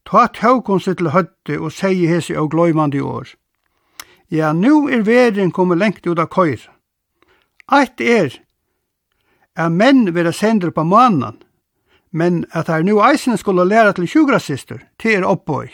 Ta 0.06 0.28
tåg 0.34 0.68
hun 0.68 0.82
seg 0.84 0.98
til 0.98 1.12
høtte 1.14 1.60
og 1.60 1.72
sier 1.72 2.10
hese 2.10 2.36
og 2.40 2.52
gløymande 2.52 2.98
i 2.98 3.02
år. 3.06 3.36
Ja, 4.32 4.54
nu 4.54 4.90
er 4.90 5.06
verden 5.06 5.52
kommet 5.52 5.78
lengt 5.78 6.08
ut 6.08 6.20
av 6.20 6.28
køyr. 6.34 6.62
Eit 7.72 8.02
er, 8.02 8.36
er 9.56 9.70
menn 9.70 10.10
vera 10.14 10.32
sender 10.34 10.74
på 10.74 10.84
mannen, 10.84 11.38
men 12.12 12.44
at 12.52 12.68
her 12.68 12.84
nu 12.84 13.00
eisen 13.06 13.38
skulle 13.38 13.66
læra 13.66 13.92
til 13.94 14.08
sjukrasister, 14.08 14.80
til 15.00 15.22
er 15.22 15.26
oppbøy. 15.26 15.70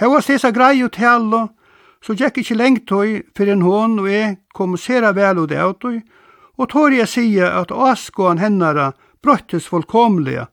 Hevas 0.00 0.24
stesa 0.24 0.50
grei 0.50 0.82
ut 0.84 0.96
hella, 0.96 1.46
så 2.02 2.16
gikk 2.16 2.40
ikkje 2.40 2.56
lengt 2.56 2.90
høy, 2.90 3.22
fyrir 3.36 3.60
hån 3.62 3.98
og 4.00 4.08
jeg 4.10 4.36
kom 4.54 4.76
sera 4.76 5.12
vel 5.12 5.44
ut 5.44 5.52
av 5.52 5.76
høy, 5.84 6.00
og 6.58 6.68
tår 6.68 6.96
jeg 6.96 7.08
sige 7.08 7.46
at 7.46 7.72
åskåan 7.72 8.38
hennara 8.38 8.92
brøttes 9.22 9.68
fullkomlige, 9.68 10.46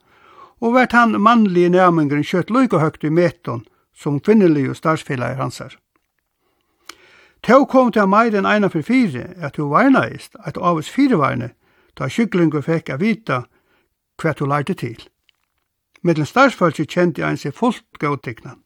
og 0.62 0.74
vært 0.76 0.96
han 0.96 1.20
mannlige 1.22 1.70
nærmengren 1.70 2.24
kjøtt 2.24 2.52
løyga 2.52 2.80
høgt 2.80 3.04
i 3.04 3.10
meton 3.10 3.66
som 3.96 4.20
kvinnelige 4.20 4.76
starsfellar 4.76 5.36
hansar. 5.40 5.76
Tau 7.44 7.66
kom 7.66 7.92
til 7.92 8.08
meir 8.12 8.36
enn 8.36 8.48
eina 8.48 8.68
for 8.68 8.84
fire, 8.84 9.30
at 9.38 9.56
hun 9.58 9.72
varnaist, 9.72 10.36
at 10.46 10.58
avus 10.58 10.90
firevarne, 10.92 11.54
da 11.96 12.10
kyklingu 12.12 12.62
fekk 12.62 12.90
a 12.90 12.98
vita 13.00 13.44
hva 14.20 14.34
du 14.36 14.46
lærte 14.46 14.74
til. 14.74 15.00
Med 16.04 16.16
den 16.16 16.28
starsfølse 16.28 16.86
kjente 16.86 17.24
ein 17.24 17.40
seg 17.40 17.56
fullt 17.56 18.00
gautikna. 18.00 18.58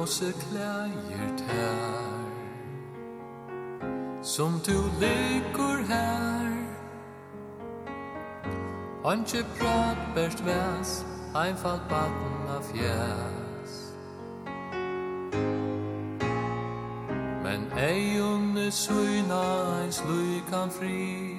blåse 0.00 0.32
klæger 0.32 1.36
tær 1.36 2.20
Som 4.22 4.52
du 4.66 4.82
ligger 5.00 5.86
her 5.88 6.50
Anke 9.04 9.46
prat 9.58 9.96
best 10.14 10.46
væs 10.46 11.06
Einfalt 11.46 11.88
baden 11.88 12.48
af 12.48 12.64
fjæs 12.64 13.94
Men 17.42 17.78
eion 17.78 18.70
suyna 18.70 19.82
lui 19.84 19.92
sluikan 19.92 20.70
fri 20.70 21.36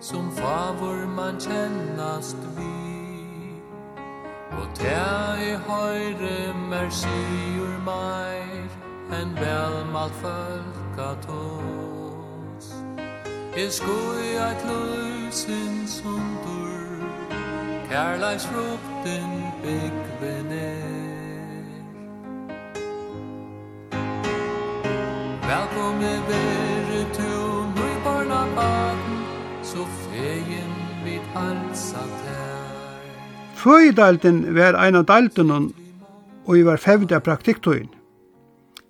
Som 0.00 0.32
favor 0.32 1.06
man 1.16 1.40
kjennast 1.40 2.36
vi 2.56 2.81
Ta 4.74 5.36
i 5.36 5.52
høyre 5.66 6.54
mer 6.70 6.88
sigur 6.90 7.74
meir 7.84 8.68
En 9.20 9.34
velmalt 9.36 10.14
folk 10.22 10.98
at 10.98 11.24
hos 11.28 12.70
I 13.56 13.66
skoi 13.68 14.30
at 14.40 14.64
løysin 14.68 15.82
sundur 15.86 17.04
Kærleis 17.90 18.48
rupten 18.54 19.34
byggvin 19.62 20.52
er 20.60 21.68
Velkomne 25.48 26.14
veri 26.30 27.04
tu 27.18 27.34
Nøy 27.76 27.94
barna 28.04 28.46
baden 28.56 29.20
Så 29.62 29.84
fegin 29.84 30.74
vid 31.04 31.20
halsa 31.34 32.08
tær. 32.24 32.51
Føydalten 33.62 34.40
var 34.56 34.74
ein 34.74 34.96
av 34.98 35.04
daldunnen 35.06 35.68
og 36.48 36.56
vi 36.56 36.64
var 36.66 36.80
fevda 36.82 37.20
praktiktøyen. 37.22 37.90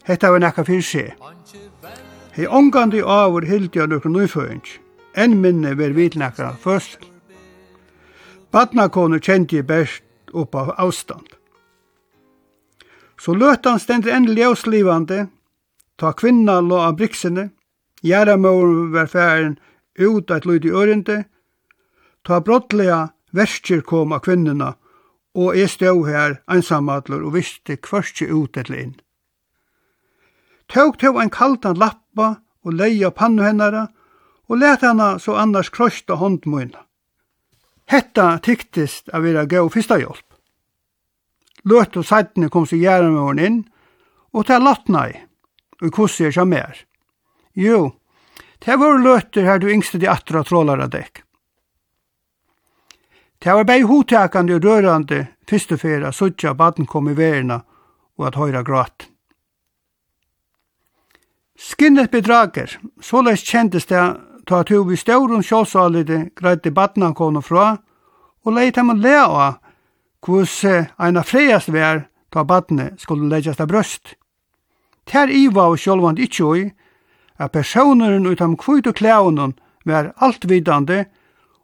Hetta 0.09 0.31
var 0.33 0.41
nekka 0.41 0.65
fyrir 0.65 0.87
seg. 0.87 1.11
Hei 2.33 2.47
ongandi 2.49 3.03
avur 3.05 3.45
hildi 3.45 3.83
av 3.83 3.91
nukru 3.93 4.09
nøyføyng, 4.15 4.65
enn 5.13 5.37
minne 5.45 5.75
var 5.77 5.93
vid 5.93 6.17
nekka 6.17 6.55
fødsel. 6.65 7.05
Badnakonu 8.53 9.21
kjenti 9.21 9.61
jeg 9.61 9.69
best 9.69 10.33
upp 10.33 10.57
av 10.57 10.73
avstand. 10.81 11.29
Så 13.21 13.37
løtan 13.37 13.79
stendur 13.79 14.13
enn 14.17 14.33
ljøslivande, 14.33 15.27
ta 16.01 16.17
kvinna 16.17 16.61
lå 16.65 16.81
av 16.81 16.97
briksene, 16.97 17.51
gjerra 18.03 18.39
var 18.41 19.07
færen 19.07 19.59
ut 19.99 20.31
at 20.31 20.43
et 20.43 20.47
lyd 20.49 20.65
i 20.65 20.73
ørende, 20.73 21.25
ta 22.25 22.41
brottlega 22.41 23.11
Verskir 23.33 23.81
kom 23.81 24.13
av 24.13 24.25
kvinnena, 24.27 24.75
og 25.35 25.57
jeg 25.57 25.71
stod 25.73 26.05
her 26.09 26.37
ensamadler 26.53 27.25
og 27.25 27.35
visste 27.39 27.79
kvørste 27.81 28.29
ut 28.29 28.59
etter 28.61 28.77
inn. 28.77 28.95
Tøg 30.69 30.99
tøg 31.01 31.19
en 31.21 31.33
kaldan 31.33 31.81
lappa 31.81 32.29
og 32.65 32.77
leia 32.77 33.11
pannu 33.11 33.43
hennara, 33.45 33.89
og 34.49 34.61
let 34.61 34.85
henne 34.85 35.17
så 35.21 35.37
annars 35.41 35.71
krosta 35.73 36.19
håndmøyna. 36.21 36.85
Hetta 37.89 38.39
tyktist 38.45 39.09
av 39.13 39.25
vera 39.25 39.47
gau 39.49 39.69
fyrsta 39.73 39.99
hjelp. 40.01 40.27
Løt 41.69 41.97
og 41.97 42.07
seitene 42.07 42.51
kom 42.53 42.67
seg 42.69 42.83
gjermøren 42.85 43.41
inn, 43.41 43.59
og 44.33 44.47
ta 44.49 44.59
latna 44.59 45.07
i, 45.11 45.19
og 45.83 45.93
kossi 45.95 46.29
er 46.29 46.49
mer. 46.49 46.77
Jo, 47.53 47.93
det 48.65 48.79
var 48.81 49.01
løter 49.01 49.45
her 49.47 49.61
du 49.61 49.69
yngste 49.69 50.01
de 50.01 50.09
atra 50.11 50.45
trålara 50.45 50.89
dekk. 50.89 51.25
Det 53.43 53.53
var 53.53 53.65
bare 53.65 53.83
hotekande 53.83 54.55
og 54.55 54.65
rørande 54.65 55.25
første 55.51 55.75
fera 55.75 56.13
suttja 56.15 56.53
baden 56.55 56.87
kom 56.87 57.09
i 57.11 57.17
verena 57.19 57.57
og 58.19 58.29
at 58.29 58.39
høyra 58.39 58.63
gråt. 58.63 59.09
Skinnet 61.59 62.11
bedrager, 62.11 62.79
såleis 63.03 63.43
kjentes 63.43 63.89
det 63.91 64.05
ta 64.47 64.63
at 64.63 64.71
hun 64.71 64.87
vi 64.89 64.97
stauron 64.97 65.43
sjåsalide 65.43 66.31
greide 66.39 66.71
badna 66.71 67.11
kone 67.19 67.43
fra 67.43 67.67
og 68.47 68.55
leit 68.55 68.79
ham 68.79 68.95
le 69.03 69.19
av 69.19 69.59
hos 70.27 70.63
eina 70.65 71.27
freiast 71.27 71.75
vær 71.75 72.07
ta 72.31 72.47
badne 72.47 72.93
skulle 72.99 73.27
leggjast 73.27 73.61
av 73.61 73.75
brøst. 73.75 74.15
Ter 75.07 75.27
iva 75.27 75.67
og 75.67 75.81
sjålvand 75.83 76.23
ikkje 76.23 76.45
oi, 76.47 76.67
at 77.43 77.51
personeren 77.51 78.27
utam 78.27 78.55
kvitt 78.57 78.87
og 78.87 79.01
klævnen 79.03 79.59
var 79.85 80.13
altvidande 80.23 81.09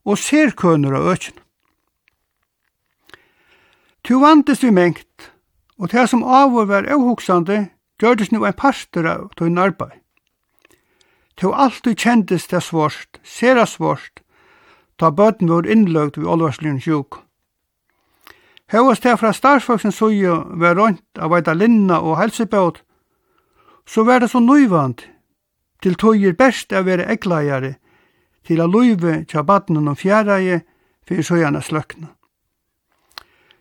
og 0.02 0.18
serkønner 0.18 0.98
av 0.98 1.14
økjen. 1.14 1.38
Tu 4.08 4.16
vantes 4.20 4.62
vi 4.64 4.70
mengt, 4.70 5.32
og 5.78 5.90
det 5.92 6.06
som 6.08 6.22
avur 6.24 6.64
var 6.64 6.86
avhugsande, 6.88 7.66
gjørdes 8.00 8.30
nu 8.32 8.46
ein 8.46 8.56
parster 8.56 9.04
av 9.04 9.26
tøyn 9.36 9.60
arbeid. 9.60 9.98
Tu 11.36 11.52
alltid 11.52 12.00
kjentes 12.00 12.48
det 12.48 12.62
svårst, 12.64 13.20
sera 13.20 13.66
svårst, 13.68 14.22
ta 14.96 15.12
bøten 15.12 15.52
vår 15.52 15.68
innløgt 15.68 16.16
vi 16.16 16.24
olvarslun 16.24 16.80
sjuk. 16.80 17.20
Hevast 18.72 19.04
det 19.04 19.18
fra 19.20 19.36
starføksen 19.36 19.92
suju 19.92 20.40
var 20.56 20.80
rønt 20.80 21.20
av 21.20 21.36
veida 21.36 21.52
linna 21.52 22.00
og 22.00 22.16
helsebøt, 22.16 22.80
så 23.84 24.08
var 24.08 24.24
det 24.24 24.32
så 24.32 24.40
nøyvand, 24.40 25.04
til 25.82 26.00
tøyer 26.00 26.32
best 26.32 26.72
av 26.72 26.88
være 26.88 27.12
egleiare, 27.12 27.76
til 28.40 28.64
a 28.64 28.66
løyve 28.66 29.26
tja 29.28 29.44
badnen 29.44 29.92
og 29.92 30.00
fjæreie, 30.00 30.62
fyrir 31.04 31.28
søyana 31.28 31.60
sløkna. 31.60 32.14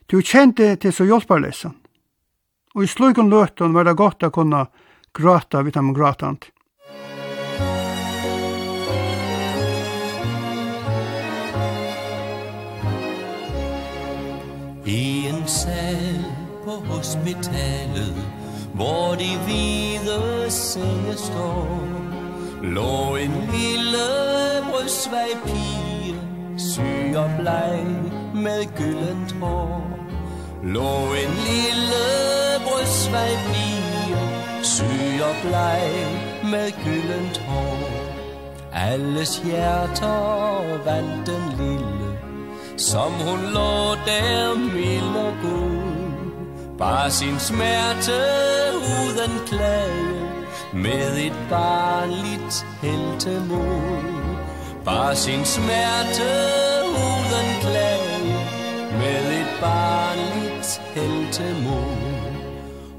Du 0.07 0.21
kjente 0.23 0.69
til 0.79 0.93
så 0.95 1.03
hjelparlesen. 1.03 1.73
Og 2.75 2.85
i 2.85 2.87
sløyken 2.87 3.27
løtten 3.27 3.73
var 3.75 3.83
det 3.83 3.97
godt 3.99 4.23
å 4.23 4.31
kunne 4.31 4.61
gråta 5.11 5.59
vidt 5.67 5.75
ham 5.75 5.89
gråtant. 5.97 6.47
I 14.87 15.27
en 15.27 15.43
sal 15.51 16.23
på 16.63 16.77
hospitalet, 16.87 18.21
hvor 18.79 19.17
de 19.19 19.27
hvide 19.43 20.47
senge 20.53 21.17
står, 21.19 21.83
lå 22.63 22.95
en 23.25 23.35
lille 23.51 24.07
brystvej 24.69 25.35
pige, 25.43 26.15
syg 26.55 27.19
og 27.19 27.35
bleg, 27.41 27.91
med 28.37 28.65
gyllent 28.77 29.31
hår. 29.41 29.81
Lå 30.63 30.93
en 31.23 31.33
lille 31.49 32.05
brystvej 32.65 33.31
pige 33.47 34.23
Syg 34.63 35.21
og 35.29 35.35
bleg 35.43 36.07
med 36.51 36.71
gyllent 36.83 37.37
hår. 37.37 37.89
Alles 38.73 39.41
hjerter 39.45 40.83
vandt 40.85 41.27
den 41.27 41.45
lille 41.57 42.11
Som 42.77 43.11
hun 43.11 43.39
lå 43.53 43.95
der 44.05 44.55
mild 44.73 45.15
og 45.15 45.33
god. 45.43 46.77
Bare 46.77 47.11
sin 47.11 47.39
smerte 47.39 48.19
uden 48.81 49.31
klage 49.47 50.27
Med 50.73 51.17
et 51.17 51.39
barnligt 51.49 52.65
heltemod. 52.81 54.37
Bare 54.85 55.15
sin 55.15 55.45
smerte 55.45 56.29
uden 56.87 57.47
klage 57.61 58.16
med 58.97 59.39
et 59.41 59.51
barnligt 59.61 60.81
heltemod 60.95 62.37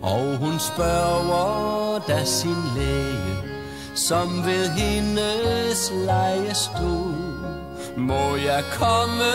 Og 0.02 0.36
hun 0.36 0.58
spørger 0.58 1.98
da 2.08 2.24
sin 2.24 2.62
læge 2.76 3.36
Som 3.94 4.28
ved 4.46 4.68
hendes 4.68 5.92
leje 6.06 6.54
stod 6.54 7.14
Må 7.96 8.36
jeg 8.36 8.64
komme 8.78 9.32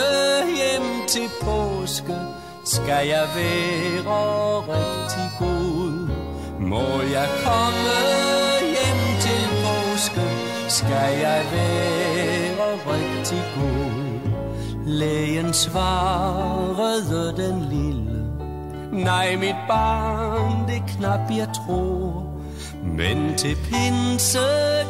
hjem 0.56 1.06
til 1.08 1.28
påske? 1.42 2.16
Skal 2.64 3.06
jeg 3.06 3.28
være 3.36 4.58
rigtig 4.68 5.30
god? 5.38 6.08
Må 6.60 7.00
jeg 7.16 7.28
komme 7.44 7.96
hjem 8.60 9.02
til 9.20 9.44
påske? 9.64 10.26
Skal 10.68 11.18
jeg 11.20 11.42
være 11.52 12.74
rigtig 12.86 13.13
Lægen 14.94 15.52
svarede 15.52 17.34
den 17.36 17.60
lille 17.70 18.24
Nej, 18.92 19.36
mit 19.36 19.56
barn, 19.68 20.68
det 20.68 20.82
knap 20.88 21.30
jeg 21.30 21.48
tror. 21.54 22.26
Men 22.82 23.34
til 23.36 23.56
pinse 23.56 24.38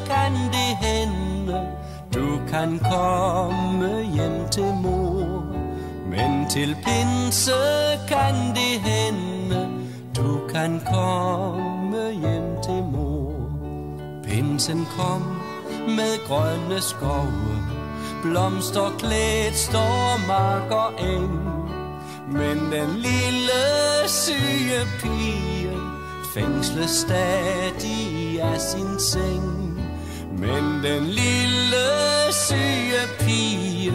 kan 0.07 0.33
det 0.33 0.73
hende 0.87 1.61
Du 2.15 2.41
kan 2.49 2.81
komme 2.93 4.03
hjem 4.15 4.49
til 4.51 4.75
mor. 4.83 5.45
Men 6.11 6.51
til 6.51 6.77
pinse 6.85 7.53
kan 8.09 8.35
det 8.55 8.81
hende 8.81 9.69
Du 10.17 10.41
kan 10.53 10.81
komme 10.87 12.11
hjem 12.11 12.63
til 12.65 12.83
mor. 12.93 13.35
Pinsen 14.25 14.87
kom 14.99 15.23
med 15.87 16.29
grønne 16.29 16.81
skove 16.81 17.64
blomsterklædt 18.25 19.57
stormark 19.57 20.71
og 20.71 20.93
eng 21.13 21.55
Men 22.33 22.59
den 22.73 22.91
lille 22.97 23.63
syge 24.07 24.81
pige 25.01 25.71
fængsles 26.35 26.91
stadig 26.91 28.43
af 28.43 28.61
sin 28.61 29.01
seng. 29.01 29.81
Men 30.39 30.65
den 30.83 31.05
lille 31.05 31.87
syge 32.31 33.03
pige 33.19 33.93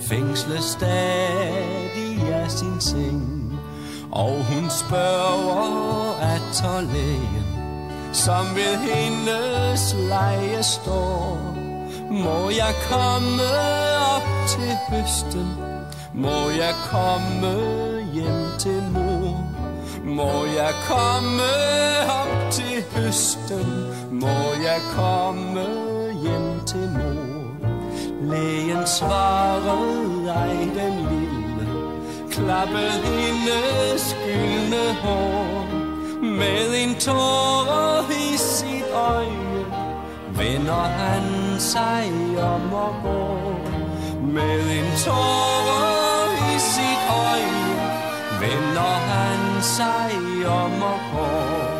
fængsles 0.00 0.64
stadig 0.64 2.34
af 2.34 2.50
sin 2.50 2.80
seng. 2.80 3.60
Og 4.12 4.44
hun 4.44 4.70
spørger 4.70 6.16
at 6.20 6.42
tolægen 6.62 7.46
Som 8.12 8.46
ved 8.54 8.76
hendes 8.76 9.96
leje 10.08 10.62
står. 10.62 11.51
Må 12.12 12.50
jeg 12.50 12.74
komme 12.90 13.42
op 14.16 14.48
til 14.48 14.72
høsten? 14.88 15.46
Må 16.14 16.48
jeg 16.48 16.74
komme 16.90 17.52
hjem 18.12 18.44
til 18.58 18.82
mor? 18.92 19.46
Må 20.04 20.44
jeg 20.44 20.74
komme 20.88 21.52
op 22.20 22.50
til 22.50 22.84
høsten? 22.96 23.66
Må 24.10 24.38
jeg 24.62 24.80
komme 24.94 25.64
hjem 26.22 26.60
til 26.66 26.90
mor? 26.98 27.68
Lægen 28.22 28.86
svarede 28.86 30.30
ej 30.30 30.56
den 30.78 30.96
lille 31.10 31.68
Klappede 32.30 33.06
hendes 33.06 34.00
skyldne 34.00 34.94
hår. 35.02 35.66
Med 36.22 36.82
en 36.82 36.94
tårer 36.94 38.10
i 38.10 38.36
sit 38.36 38.84
øje 38.94 39.52
Vender 40.36 40.74
han 40.74 41.51
sig 41.62 42.12
om 42.42 42.72
og 42.72 42.94
gå 43.04 43.22
Med 44.20 44.60
en 44.78 44.88
tårer 45.04 46.54
i 46.54 46.58
sit 46.58 47.02
øje 47.24 47.74
Vender 48.40 48.94
han 49.12 49.62
sig 49.62 50.12
om 50.46 50.82
og 50.82 51.00
går 51.12 51.72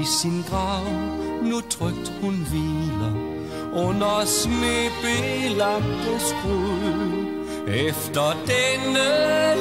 I 0.00 0.04
sin 0.04 0.44
grav 0.50 0.84
nu 1.42 1.60
trygt 1.60 2.12
hun 2.22 2.46
hviler 2.50 3.12
Under 3.72 4.24
snebelagte 4.26 6.14
skrud 6.18 7.26
Efter 7.68 8.36
denne 8.52 9.08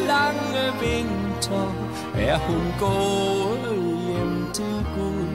lange 0.07 0.65
vinter 0.81 1.73
Er 2.15 2.37
hun 2.37 2.73
gået 2.79 3.99
hjem 4.07 4.51
til 4.53 4.85
Gud. 4.95 5.29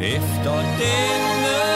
Efter 0.00 0.54
denne 0.82 1.71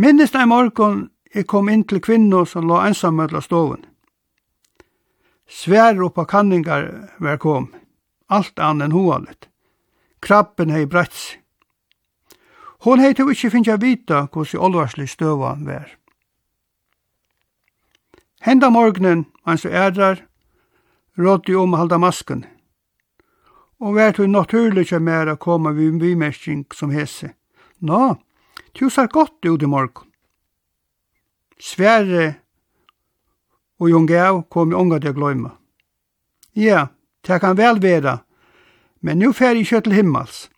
Minnist 0.00 0.32
ein 0.34 0.48
morgon 0.48 1.00
jeg 1.34 1.44
kom 1.44 1.66
inn 1.68 1.82
til 1.84 2.00
kvinno 2.00 2.46
som 2.48 2.64
la 2.70 2.86
ensamøtla 2.88 3.42
stoven. 3.44 3.82
Svær 5.44 5.98
oppa 6.00 6.24
kanningar 6.24 6.86
var 7.20 7.36
kom, 7.42 7.66
alt 8.32 8.62
ann 8.64 8.80
enn 8.80 8.94
hoalet. 8.96 9.50
Krabben 10.24 10.72
hei 10.72 10.86
bretts. 10.88 11.34
Hon 12.86 13.02
hei 13.04 13.10
til 13.12 13.28
ikkje 13.28 13.50
finnja 13.52 13.76
vita 13.82 14.22
hos 14.32 14.54
i 14.56 14.62
olvarslig 14.68 15.10
støva 15.12 15.52
var. 15.66 15.92
Henda 18.40 18.72
morgnen, 18.72 19.26
hans 19.44 19.68
og 19.68 19.76
ærar, 19.82 20.24
rådde 21.18 21.60
om 21.60 21.76
halda 21.76 22.00
masken, 22.00 22.46
og 23.84 24.00
vært 24.00 24.24
hun 24.24 24.32
naturlig 24.32 24.88
kje 24.88 25.04
mer 25.04 25.28
å 25.28 25.36
komme 25.36 25.76
vi 25.76 25.92
vimerking 25.92 26.64
som 26.72 26.88
hese. 26.88 27.34
Nå, 27.84 28.00
no, 28.00 28.29
Tu 28.74 28.90
sær 28.90 29.06
gott 29.06 29.44
ut 29.44 29.62
i 29.62 29.66
morgon. 29.66 30.06
Sverre 31.60 32.34
og 33.80 33.90
Jon 33.90 34.06
Gav 34.06 34.44
kom 34.48 34.72
i 34.72 34.76
unga 34.76 35.00
til 35.00 35.12
å 35.12 35.16
gløyma. 35.16 35.50
Ja, 36.56 36.88
det 37.26 37.40
kan 37.40 37.56
vel 37.56 37.82
være, 37.82 38.20
men 39.00 39.18
nu 39.18 39.32
fer 39.32 39.54
jeg 39.54 39.66
ikke 39.66 39.80
til 39.86 39.96
himmels. 39.98 40.48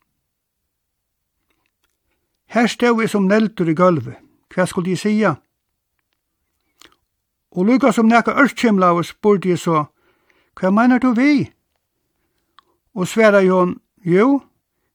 Her 2.52 2.66
stod 2.66 3.00
vi 3.00 3.08
som 3.08 3.26
neltur 3.26 3.68
i 3.68 3.74
gulvet. 3.74 4.18
Hva 4.52 4.66
skulle 4.68 4.90
de 4.90 4.96
sija? 5.00 5.36
Og 7.56 7.66
lukka 7.68 7.92
som 7.92 8.08
nekka 8.08 8.34
ørkjimla 8.36 8.92
og 8.92 9.06
spurte 9.08 9.48
jeg 9.48 9.60
så, 9.60 9.86
hva 10.60 10.70
mener 10.70 11.00
du 11.00 11.12
vi? 11.16 11.48
Og 12.94 13.08
sværa 13.08 13.40
Jon, 13.40 13.78
jo, 14.04 14.42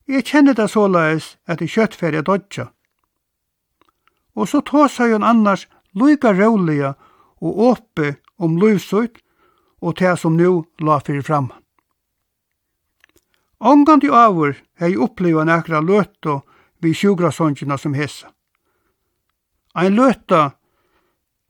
jeg 0.08 0.26
kjenner 0.26 0.54
det 0.54 0.70
såleis 0.70 1.38
at 1.48 1.60
det 1.60 1.72
kjøttferie 1.74 2.22
dodja 2.22 2.70
og 4.38 4.50
så 4.50 4.62
tåsa 4.62 5.08
hun 5.10 5.24
annars 5.24 5.68
loika 5.98 6.34
råliga 6.34 6.94
og 7.42 7.60
åpe 7.70 8.16
om 8.38 8.58
løvsøyt 8.62 9.18
og 9.82 9.98
det 9.98 10.14
som 10.22 10.38
nu 10.38 10.66
la 10.80 11.00
fyrir 11.00 11.26
fram. 11.26 11.50
Ongan 13.60 14.02
til 14.02 14.14
avur 14.14 14.54
hei 14.78 14.94
oppleva 14.98 15.44
nekra 15.44 15.82
løtta 15.82 16.42
vi 16.82 16.94
sjugrasongina 16.94 17.78
som 17.78 17.98
hessa. 17.98 18.30
Ein 19.74 19.98
løtta 19.98 20.52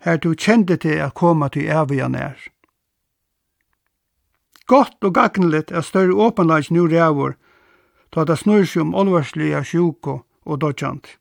her 0.03 0.17
du 0.17 0.33
kjende 0.35 0.77
til 0.77 1.01
a 1.03 1.09
koma 1.09 1.49
til 1.49 1.67
eviga 1.67 2.07
nær. 2.07 2.39
Gott 4.67 5.03
og 5.03 5.13
gagnlet 5.15 5.71
er 5.71 5.83
større 5.83 6.15
åpenleis 6.15 6.71
nu 6.71 6.87
rævur, 6.87 7.35
ta 8.11 8.23
det 8.23 8.39
snur 8.39 8.63
seg 8.63 8.81
om 8.81 8.95
olvarslige 8.95 9.63
sjuko 9.63 10.21
og 10.45 10.59
dodjant. 10.61 11.17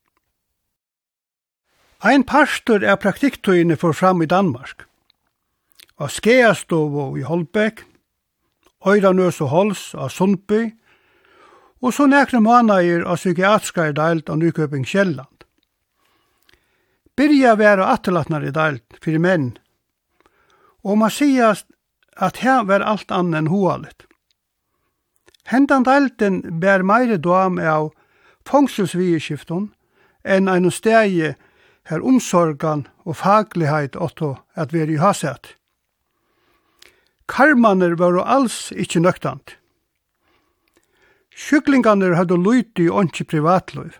Ein 2.07 2.23
pastor 2.23 2.85
er 2.87 3.01
praktiktøyene 3.03 3.75
for 3.77 3.92
fram 3.92 4.21
i 4.23 4.27
Danmark. 4.31 4.85
Og 5.99 6.11
Skeastovo 6.11 7.16
i 7.16 7.23
Holbæk, 7.27 7.81
Øyranøs 8.87 9.40
og 9.40 9.49
Hols 9.49 9.95
av 9.95 10.12
Sundby, 10.14 10.77
og 11.83 11.95
så 11.95 12.07
nekne 12.07 12.40
måneder 12.45 13.03
av 13.03 13.19
psykiatriska 13.19 13.88
i 13.88 13.95
deilt 13.97 14.31
av 14.31 14.38
Nykøping 14.38 14.85
Kjelland. 14.87 15.42
Byrja 17.16 17.57
være 17.59 17.88
atterlatnar 17.90 18.47
i 18.47 18.53
deilt 18.55 19.01
fyrir 19.03 19.25
menn, 19.25 19.49
og 20.87 21.01
man 21.01 21.11
sier 21.11 21.59
at 22.23 22.38
her 22.45 22.62
var 22.69 22.87
alt 22.87 23.11
annet 23.11 23.40
enn 23.40 23.51
hoalit. 23.51 24.07
Hendan 25.51 25.83
deilten 25.83 26.38
bær 26.62 26.87
meire 26.87 27.19
dam 27.19 27.59
av 27.59 27.90
fangselsvigeskifton 28.47 29.73
enn 30.23 30.49
ein 30.53 30.71
stegi 30.71 31.35
her 31.87 32.03
omsorgan 32.03 32.87
og 33.05 33.16
faglighet 33.16 33.96
åtto 33.96 34.35
at 34.55 34.72
være 34.75 34.96
i 34.96 35.01
hasett. 35.01 35.55
Karmaner 37.29 37.96
var 37.99 38.18
alls 38.22 38.72
ikkje 38.72 39.03
nøktant. 39.03 39.57
Sjuklingarnir 41.37 42.16
hadde 42.16 42.38
lyti 42.40 42.88
og 42.88 43.11
ikke 43.11 43.27
privatliv. 43.37 43.92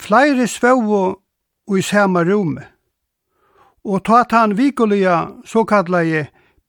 Flere 0.00 0.46
svevo 0.48 1.20
i 1.76 1.82
samme 1.82 2.24
rom, 2.26 2.56
og 3.84 4.04
ta 4.06 4.22
at 4.22 4.32
han 4.32 4.56
vikuliga 4.58 5.28
såkallige 5.46 6.28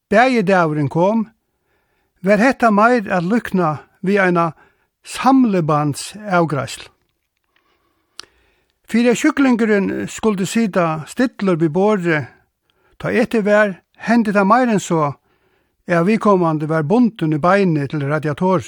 bægedavren 0.09 0.89
kom, 0.89 1.27
var 2.23 2.38
hetta 2.38 2.69
meir 2.71 3.09
at 3.09 3.23
lykna 3.23 3.77
vi 4.01 4.17
eina 4.17 4.51
samlebands 5.03 6.13
avgræsl. 6.15 6.92
Fyra 8.93 9.15
kyklingeren 9.15 10.08
skulle 10.08 10.45
sida 10.45 11.01
stidler 11.08 11.56
vi 11.58 11.65
båre, 11.69 12.27
ta 13.01 13.10
etter 13.10 13.41
vær, 13.41 13.71
hendi 13.97 14.29
det 14.29 14.43
meir 14.45 14.69
enn 14.69 14.82
så, 14.86 15.15
er 15.89 16.03
vikommande 16.06 16.67
vær 16.69 16.86
bunten 16.86 17.34
i 17.34 17.39
beinet 17.41 17.89
til 17.89 18.06
radiatorn. 18.06 18.67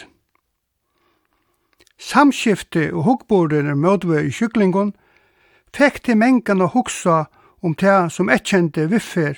Samskifte 2.01 2.87
og 2.87 3.05
hukkborden 3.05 3.69
er 3.69 3.77
mødve 3.77 4.23
i 4.25 4.31
kyklingon, 4.33 4.95
fekk 5.69 6.01
til 6.09 6.17
mengan 6.17 6.65
å 6.65 6.71
huksa 6.73 7.27
om 7.61 7.77
det 7.77 7.99
som 8.17 8.33
etkjente 8.33 8.87
viffer, 8.89 9.37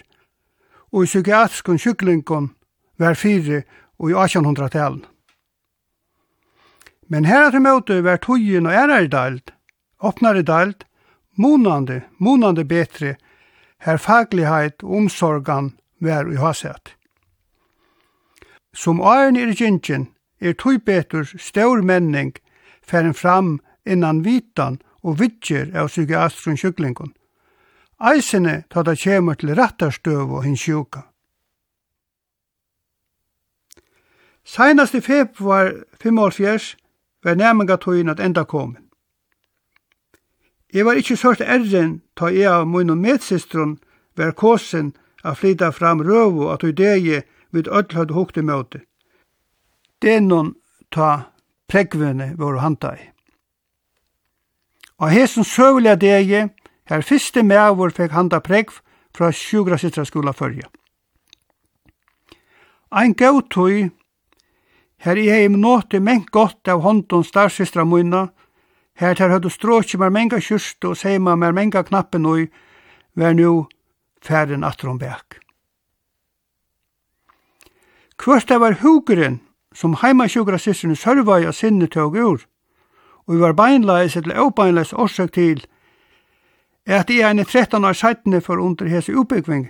og 0.96 1.04
i 1.04 1.12
psykiatriskon 1.12 1.84
kyklingon 1.84 2.54
vær 2.96 3.20
fire 3.20 3.66
og 4.00 4.16
i 4.16 4.18
1800-talen. 4.24 5.04
Men 7.12 7.28
her 7.28 7.50
at 7.52 7.60
vi 7.60 7.66
møte 7.68 8.00
vær 8.08 8.24
tøyen 8.24 8.72
og 8.72 8.80
æreidald, 8.86 9.44
Åpnare 10.00 10.42
dalt, 10.42 10.86
monande, 11.36 12.04
monande 12.18 12.66
betre, 12.66 13.16
her 13.80 13.98
fagligheit 13.98 14.84
og 14.84 14.96
omsorgan 14.98 15.72
vær 16.00 16.30
i 16.30 16.38
hasett. 16.38 16.94
Som 18.74 19.02
æren 19.02 19.38
er 19.38 19.54
gynnsjen, 19.58 20.10
er 20.42 20.54
tog 20.54 20.84
betur 20.86 21.26
stor 21.38 21.82
menning 21.82 22.36
færen 22.86 23.14
fram 23.14 23.60
innan 23.86 24.24
vitan 24.26 24.82
og 25.04 25.20
vidger 25.20 25.72
av 25.74 25.90
psykiatrun 25.90 26.58
sjuklingun. 26.58 27.14
Eisene 27.98 28.64
tar 28.70 28.86
det 28.86 29.00
kjemur 29.02 29.34
til 29.34 29.56
rattarstøv 29.58 30.30
og 30.30 30.44
hins 30.46 30.62
sjuka. 30.62 31.08
Seinast 34.46 34.96
i 34.96 35.02
februar 35.02 35.74
45 36.02 36.78
var 37.24 37.36
nærmengatøyen 37.36 38.10
at 38.10 38.20
enda 38.20 38.44
komin. 38.44 38.87
Jeg 40.74 40.86
var 40.86 41.00
ikkje 41.00 41.18
sørt 41.18 41.42
erren 41.42 42.02
ta 42.16 42.28
jeg 42.34 42.50
av 42.52 42.68
mun 42.68 42.92
og 42.92 43.00
medsistron 43.00 43.78
ver 44.18 44.34
kåsen 44.36 44.94
a 45.24 45.34
flyta 45.36 45.72
fram 45.72 46.02
røvo 46.04 46.50
at 46.52 46.64
ui 46.64 46.74
degi 46.76 47.22
vid 47.56 47.68
öll 47.68 47.94
høyde 47.96 48.14
hukte 48.14 48.44
møte. 48.44 48.84
Denon 50.02 50.56
ta 50.92 51.32
pregvene 51.68 52.34
vår 52.38 52.60
handa 52.64 52.94
i. 52.96 53.06
Og 55.00 55.12
hesen 55.14 55.46
søvliga 55.48 55.96
degi 55.96 56.48
her 56.90 57.02
fyrste 57.02 57.44
mævor 57.44 57.94
fekk 57.96 58.12
handa 58.12 58.40
pregv 58.44 58.82
fra 59.16 59.32
sjugra 59.32 59.78
sitra 59.78 60.06
skola 60.06 60.34
fyrja. 60.34 60.68
Ein 62.92 63.14
gautui 63.14 63.90
her 65.04 65.16
i 65.16 65.30
heim 65.30 65.60
nåti 65.62 66.00
mengt 66.00 66.32
gott 66.32 66.68
av 66.68 66.82
hånden 66.82 67.24
starsistra 67.24 67.86
munna 67.86 68.28
Her 68.98 69.14
tar 69.14 69.30
høyde 69.30 69.50
stråkje 69.54 70.00
med 70.02 70.14
menga 70.16 70.40
kyrst 70.42 70.86
og 70.86 70.98
seima 70.98 71.36
med 71.36 71.54
menga 71.54 71.84
knappen 71.86 72.26
og 72.26 72.48
vær 73.14 73.36
nu 73.38 73.68
færen 74.26 74.64
atron 74.64 74.98
bæk. 75.00 75.38
Kvørst 78.18 78.50
det 78.50 78.60
var 78.60 78.80
hugeren 78.82 79.40
som 79.74 79.94
heimasjukra 80.02 80.58
sisserne 80.58 80.96
sørvai 80.96 81.46
og 81.46 81.54
sinne 81.54 81.88
tøg 81.88 82.18
ur, 82.18 82.42
og 83.28 83.36
vi 83.36 83.40
var 83.40 83.54
beinleis 83.54 84.16
eller 84.18 84.40
åbeinleis 84.42 84.94
årsøk 84.94 85.34
til, 85.34 85.62
er 86.86 87.00
at 87.00 87.10
jeg 87.10 87.38
er 87.38 87.44
13 87.44 87.86
år 87.86 87.94
seitene 87.94 88.42
for 88.42 88.58
under 88.58 88.88
hese 88.88 89.14
utbyggving, 89.14 89.68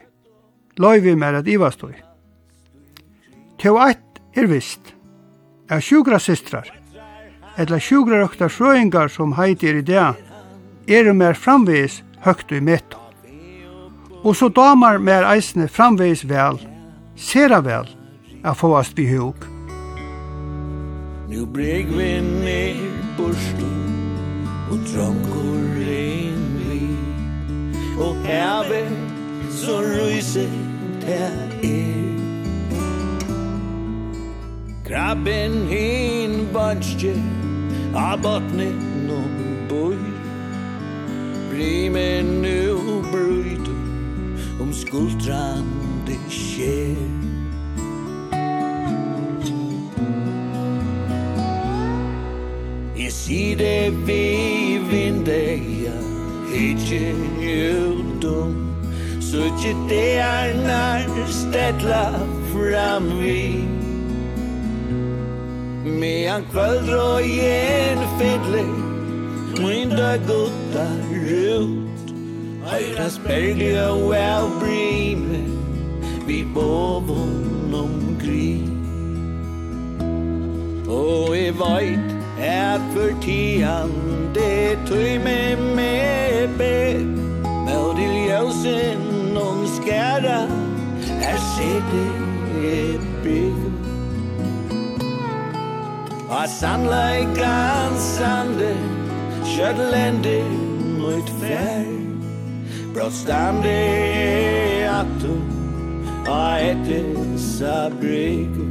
løy 0.78 1.02
vi 1.04 1.16
mer 1.16 1.36
at 1.42 1.48
ivastøy. 1.48 1.94
Tøv 3.60 3.76
eit 3.84 4.22
er 4.36 4.48
vist, 4.48 4.96
er 5.70 5.80
sjukra 5.80 6.20
systrar, 6.20 6.70
eller 7.58 7.82
sjugrarøkta 7.82 8.50
frøyngar 8.54 9.10
som 9.10 9.34
heitir 9.38 9.80
i 9.80 9.86
det, 9.86 10.14
er 10.88 11.14
mer 11.14 11.34
framvegis 11.34 12.02
høgt 12.26 12.52
i 12.52 12.62
metto. 12.62 13.02
Og 14.24 14.36
så 14.36 14.50
damar 14.50 15.00
mer 15.00 15.26
eisne 15.28 15.68
framvegis 15.68 16.26
vel, 16.30 16.60
sera 17.16 17.62
vel, 17.66 17.90
a 18.44 18.54
fåast 18.54 18.98
vi 18.98 19.08
hug. 19.12 19.48
Nu 21.28 21.46
breg 21.46 21.90
vi 21.92 22.12
ner 22.22 22.84
borstu, 23.18 23.68
og 24.72 24.80
drongur 24.88 25.82
ein 25.82 26.46
vi, 26.70 26.82
og 28.00 28.16
herve 28.28 28.86
så 29.52 29.82
ryse 29.82 30.48
der 31.04 31.36
er. 31.64 31.98
Krabben 34.88 35.68
hin 35.68 36.48
bunchje 36.54 37.16
a 37.94 38.18
botni 38.18 38.72
no 39.08 39.22
boi 39.70 39.98
Brimen 41.50 42.42
nu 42.42 43.02
bryd 43.12 43.68
om 44.62 44.74
skuldrande 44.74 46.18
skjer 46.30 46.98
Jeg 52.98 53.12
sier 53.12 53.58
det 53.58 53.94
vi 54.08 54.80
vindeia 54.92 55.96
Hitje 56.52 57.14
judum 57.42 58.56
Sutje 59.22 59.74
det 59.90 60.20
er 60.24 60.54
nær 60.64 61.28
stedla 61.32 62.06
fram 62.52 63.10
vi 63.20 63.67
Medan 65.88 66.44
en 66.54 68.00
fiddle 68.20 68.66
Min 69.62 69.90
dag 69.90 70.20
gutta 70.28 70.88
rut 71.12 72.12
Høyras 72.68 73.20
berglige 73.24 73.88
og 73.88 74.16
av 74.16 74.50
brime 74.60 75.40
Vi 76.28 76.44
bovon 76.54 77.74
omkri 77.74 78.68
Og 80.88 81.38
i 81.38 81.50
veit 81.56 82.14
Et 82.44 82.92
for 82.94 83.16
tian 83.24 83.96
Det 84.36 84.78
tøy 84.90 85.18
med 85.24 85.64
med 85.80 86.58
be 86.60 87.00
Med 87.66 87.96
til 87.96 88.20
ljøsen 88.28 89.38
Om 89.38 89.64
skæra 89.78 90.44
Her 91.24 91.40
ser 91.56 91.82
det 91.94 93.00
bygg 93.24 93.67
Our 96.38 96.46
sannleikan 96.46 97.98
sande 97.98 98.78
Kjødlende 99.44 100.44
mot 101.00 101.30
fær. 101.42 101.88
In 102.98 103.66
atto 105.00 105.34
A 106.30 106.60
etter 106.62 107.38
sa 107.38 107.90
brego 107.90 108.68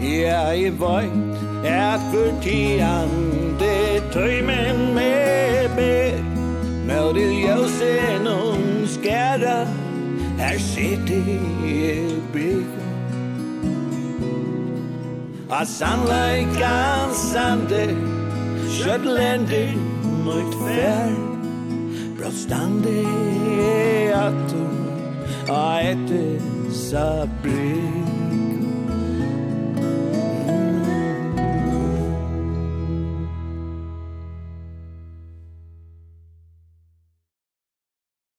Ja, 0.00 0.52
i 0.52 0.70
veit 0.70 1.66
at 1.66 2.00
for 2.12 2.30
tian 2.42 3.10
Det 3.58 4.02
tøymen 4.12 4.94
med 4.94 5.68
ber. 5.76 6.22
Når 6.86 7.12
du 7.12 7.26
jøsen 7.46 8.26
om 8.26 8.86
skæra 8.86 9.66
Her 10.38 10.58
sitter 10.58 11.24
jeg 11.64 12.22
brego 12.32 12.87
A 15.50 15.64
sunlight 15.64 16.60
on 16.60 17.14
Sunday 17.14 17.94
Shetlandy 18.68 19.72
fær 20.26 20.52
fair 20.60 21.08
Brostandi 22.18 23.04
atum 24.12 24.74
A 25.48 25.96
sa 26.68 27.24
sabri 27.24 28.07